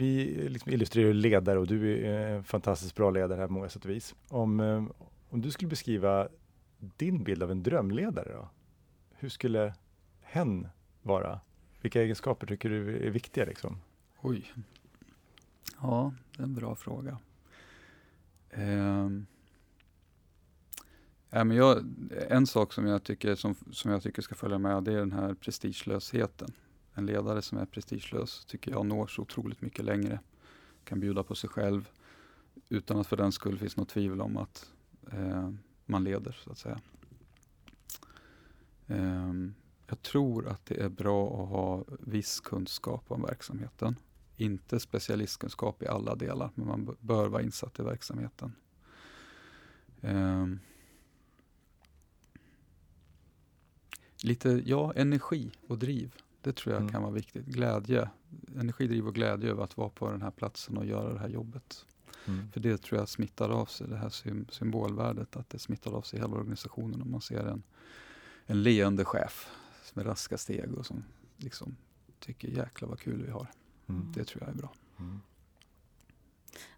[0.00, 3.84] Vi liksom illustrerar ledare och du är en fantastiskt bra ledare här på många sätt
[3.84, 4.14] och vis.
[4.28, 4.84] Om, eh,
[5.28, 6.28] om du skulle beskriva
[6.78, 8.48] din bild av en drömledare då?
[9.10, 9.74] Hur skulle
[10.20, 10.68] hen
[11.02, 11.40] vara?
[11.80, 13.44] Vilka egenskaper tycker du är viktiga?
[13.44, 13.80] Liksom?
[14.20, 14.52] Oj.
[15.80, 17.18] Ja, det är en bra fråga.
[18.50, 19.08] Eh,
[21.32, 21.84] Ja, men jag,
[22.28, 25.12] en sak som jag, tycker, som, som jag tycker ska följa med, det är den
[25.12, 26.52] här prestigelösheten
[27.00, 30.20] en ledare som är prestigelös tycker jag når så otroligt mycket längre.
[30.84, 31.88] Kan bjuda på sig själv
[32.68, 34.72] utan att för den skull finns något tvivel om att
[35.12, 35.50] eh,
[35.86, 36.80] man leder så att säga.
[38.86, 39.32] Eh,
[39.86, 43.96] jag tror att det är bra att ha viss kunskap om verksamheten.
[44.36, 48.52] Inte specialistkunskap i alla delar, men man bör vara insatt i verksamheten.
[50.00, 50.46] Eh,
[54.22, 56.14] lite, ja, energi och driv.
[56.42, 56.92] Det tror jag mm.
[56.92, 57.46] kan vara viktigt.
[57.46, 58.10] Glädje,
[58.56, 61.86] energidriv och glädje över att vara på den här platsen och göra det här jobbet.
[62.26, 62.52] Mm.
[62.52, 64.10] För det tror jag smittar av sig, det här
[64.52, 67.62] symbolvärdet, att det smittar av sig hela organisationen om man ser en,
[68.46, 69.50] en leende chef
[69.94, 71.04] med raska steg och som
[71.36, 71.76] liksom
[72.18, 73.46] tycker jäklar vad kul vi har.
[73.86, 74.12] Mm.
[74.12, 74.72] Det tror jag är bra.
[74.98, 75.20] Mm.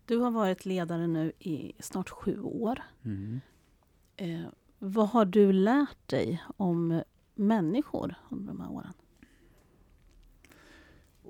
[0.06, 2.82] Du har varit ledare nu i snart sju år.
[3.02, 3.40] Mm.
[4.16, 4.46] Eh,
[4.78, 7.02] vad har du lärt dig om
[7.34, 8.92] människor under de här åren?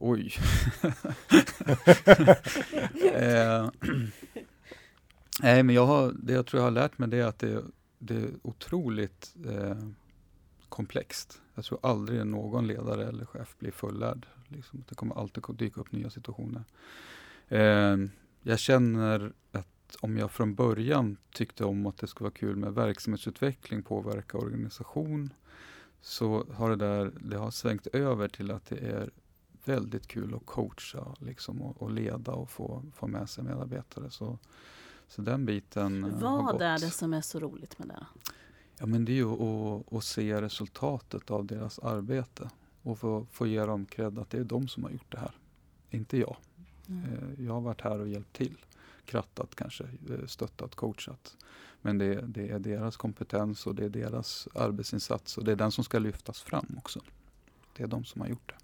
[0.05, 0.35] Oj.
[3.13, 3.71] eh,
[5.43, 7.65] nej, men jag har, det jag tror jag har lärt mig det är att det,
[7.99, 9.77] det är otroligt eh,
[10.69, 11.41] komplext.
[11.55, 14.27] Jag tror aldrig någon ledare eller chef blir fullärd.
[14.49, 14.85] Liksom.
[14.89, 16.65] Det kommer alltid dyka upp nya situationer.
[17.49, 17.97] Eh,
[18.43, 22.75] jag känner att om jag från början tyckte om att det skulle vara kul med
[22.75, 25.31] verksamhetsutveckling, påverka organisation,
[26.01, 29.11] så har det där det har svängt över till att det är
[29.65, 34.11] väldigt kul att coacha liksom, och, och leda och få, få med sig medarbetare.
[34.11, 34.39] Så,
[35.09, 36.19] så den biten eh.
[36.21, 38.07] Vad är det som är så roligt med det?
[38.79, 42.51] Ja, men det är ju att, att se resultatet av deras arbete
[42.83, 45.35] och få, få ge dem cred att det är de som har gjort det här,
[45.91, 46.37] inte jag.
[46.89, 47.05] Mm.
[47.05, 48.57] Eh, Jag har varit här och hjälpt till,
[49.05, 51.37] krattat kanske, eh, stöttat, coachat.
[51.81, 55.73] Men det, det är deras kompetens och det är deras arbetsinsats och det är den
[55.73, 57.01] som ska lyftas fram också.
[57.77, 58.62] Det är de som har gjort det.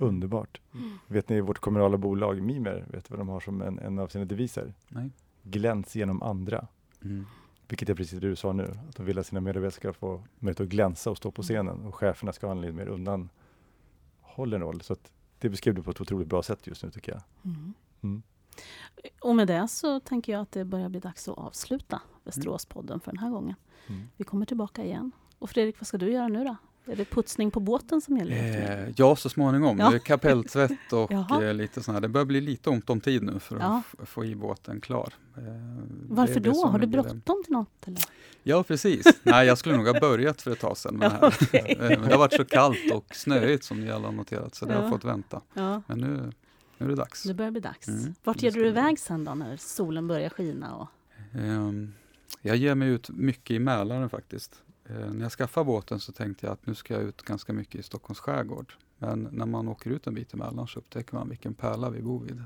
[0.00, 0.60] Underbart.
[0.74, 0.98] Mm.
[1.06, 4.08] Vet ni vårt kommunala bolag Mimer, vet du vad de har som en, en av
[4.08, 4.74] sina deviser?
[4.88, 5.10] Nej?
[5.42, 6.66] Gläns genom andra.
[7.04, 7.26] Mm.
[7.68, 10.22] Vilket är precis det du sa nu, att de vill att sina medarbetare ska få
[10.38, 14.60] möjlighet att glänsa och stå på scenen och cheferna ska ha en lite mer undanhållen
[14.60, 14.80] roll.
[14.80, 17.22] Så att det beskrev du på ett otroligt bra sätt just nu tycker jag.
[17.44, 17.74] Mm.
[18.02, 18.22] Mm.
[19.20, 23.10] Och med det så tänker jag att det börjar bli dags att avsluta Västeråspodden för
[23.10, 23.54] den här gången.
[23.86, 24.08] Mm.
[24.16, 25.12] Vi kommer tillbaka igen.
[25.38, 26.56] Och Fredrik, vad ska du göra nu då?
[26.86, 28.82] Är det putsning på båten som gäller?
[28.86, 29.78] Eh, ja, så småningom.
[29.78, 29.90] Ja.
[29.90, 31.44] Det är kapelltvätt och Jaha.
[31.44, 32.00] eh, lite sånt här.
[32.00, 33.82] Det börjar bli lite ont om tid nu för att Ja.
[33.86, 35.12] f- få i båten klar.
[35.36, 35.42] Eh,
[36.08, 36.66] Varför då?
[36.66, 37.86] Har du bråttom till något?
[37.86, 38.02] Eller?
[38.42, 39.06] Ja, precis.
[39.22, 41.34] Nej, jag skulle nog ha börjat för ett tag sedan med det här.
[41.42, 41.76] okej.
[41.80, 44.72] Eh, det har varit så kallt och snöigt som ni alla har noterat, så det
[44.74, 44.80] Ja.
[44.80, 45.40] har fått vänta.
[45.54, 46.32] Ja, Men nu,
[46.78, 47.26] nu är det dags.
[47.26, 47.88] nu börjar det bli dags.
[47.88, 50.74] Mm, Vart ger du iväg sen då när solen börjar skina?
[50.76, 50.88] Och...
[51.40, 51.92] Ehm,
[52.42, 54.62] Jag ger mig ut mycket i Mälaren faktiskt.
[54.90, 57.74] Eh, När jag skaffade båten så tänkte jag att nu ska jag ut ganska mycket
[57.80, 58.72] i Stockholms skärgård.
[58.98, 62.20] Men när man åker ut en bit Mälaren så upptäcker man vilken pärla vi bor
[62.20, 62.42] vid.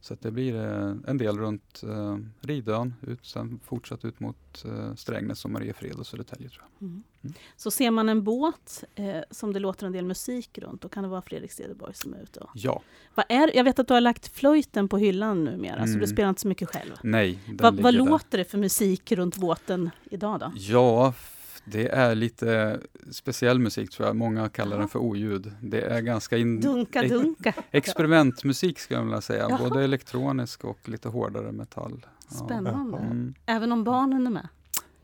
[0.00, 4.94] Så det blir eh, en del runt eh, Ridön, ut, sen fortsatt ut mot eh,
[4.94, 6.88] Strängnäs och Mariefred och Södertälje tror jag.
[6.88, 7.02] Mm.
[7.22, 7.34] Mm.
[7.56, 11.02] Så ser man en båt eh, som det låter en del musik runt, då kan
[11.02, 12.40] det vara Fredrik Cederborg som är ute.
[12.40, 12.50] Och...
[12.54, 12.82] Ja,
[13.14, 16.00] Vad är, jag vet att du har lagt flöjten på hyllan numera, så Mm.
[16.00, 16.92] du spelar inte så mycket själv.
[17.02, 17.38] nej.
[17.48, 17.92] Va, vad där.
[17.92, 20.52] låter det för musik runt båten idag då?
[20.54, 21.14] Ja,
[21.64, 24.16] det är lite speciell musik tror jag.
[24.16, 25.52] Många kallar den för oljud.
[25.60, 27.52] Det är ganska in, Dunka, ex- dunka.
[27.70, 29.46] experimentmusik skulle jag vilja säga.
[29.48, 29.68] Jaha.
[29.68, 32.06] Både elektronisk och lite hårdare metall.
[32.30, 32.36] Ja.
[32.36, 32.98] Spännande.
[32.98, 33.34] Mm.
[33.46, 34.48] Även om barnen är med.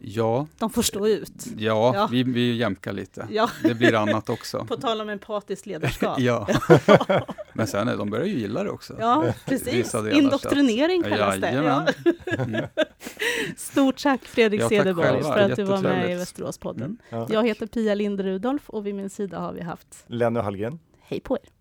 [0.01, 1.47] Ja, De får stå ut.
[1.57, 2.09] ja, Ja.
[2.11, 3.27] Vi, vi jämkar lite.
[3.31, 4.65] Ja, Det blir annat också.
[4.69, 6.21] på tal om empatiskt ledarskap.
[6.21, 6.49] Ja.
[7.53, 8.97] Men sen är de börjar ju gilla det också.
[9.01, 9.95] Ja, precis.
[10.13, 11.53] Indoktrinering att- kallas det.
[11.53, 11.87] Ja.
[12.39, 12.65] Mm.
[13.57, 16.15] Stort tack Fredrik Ja, Cederborg för att du var med i.
[16.15, 16.83] Västeråspodden.
[16.83, 16.99] Mm.
[17.11, 17.27] Ja.
[17.31, 20.79] Jag heter Pia Lind Rudolf och vid min sida har vi haft Lenny Hallgren.
[21.01, 21.58] Hej på er!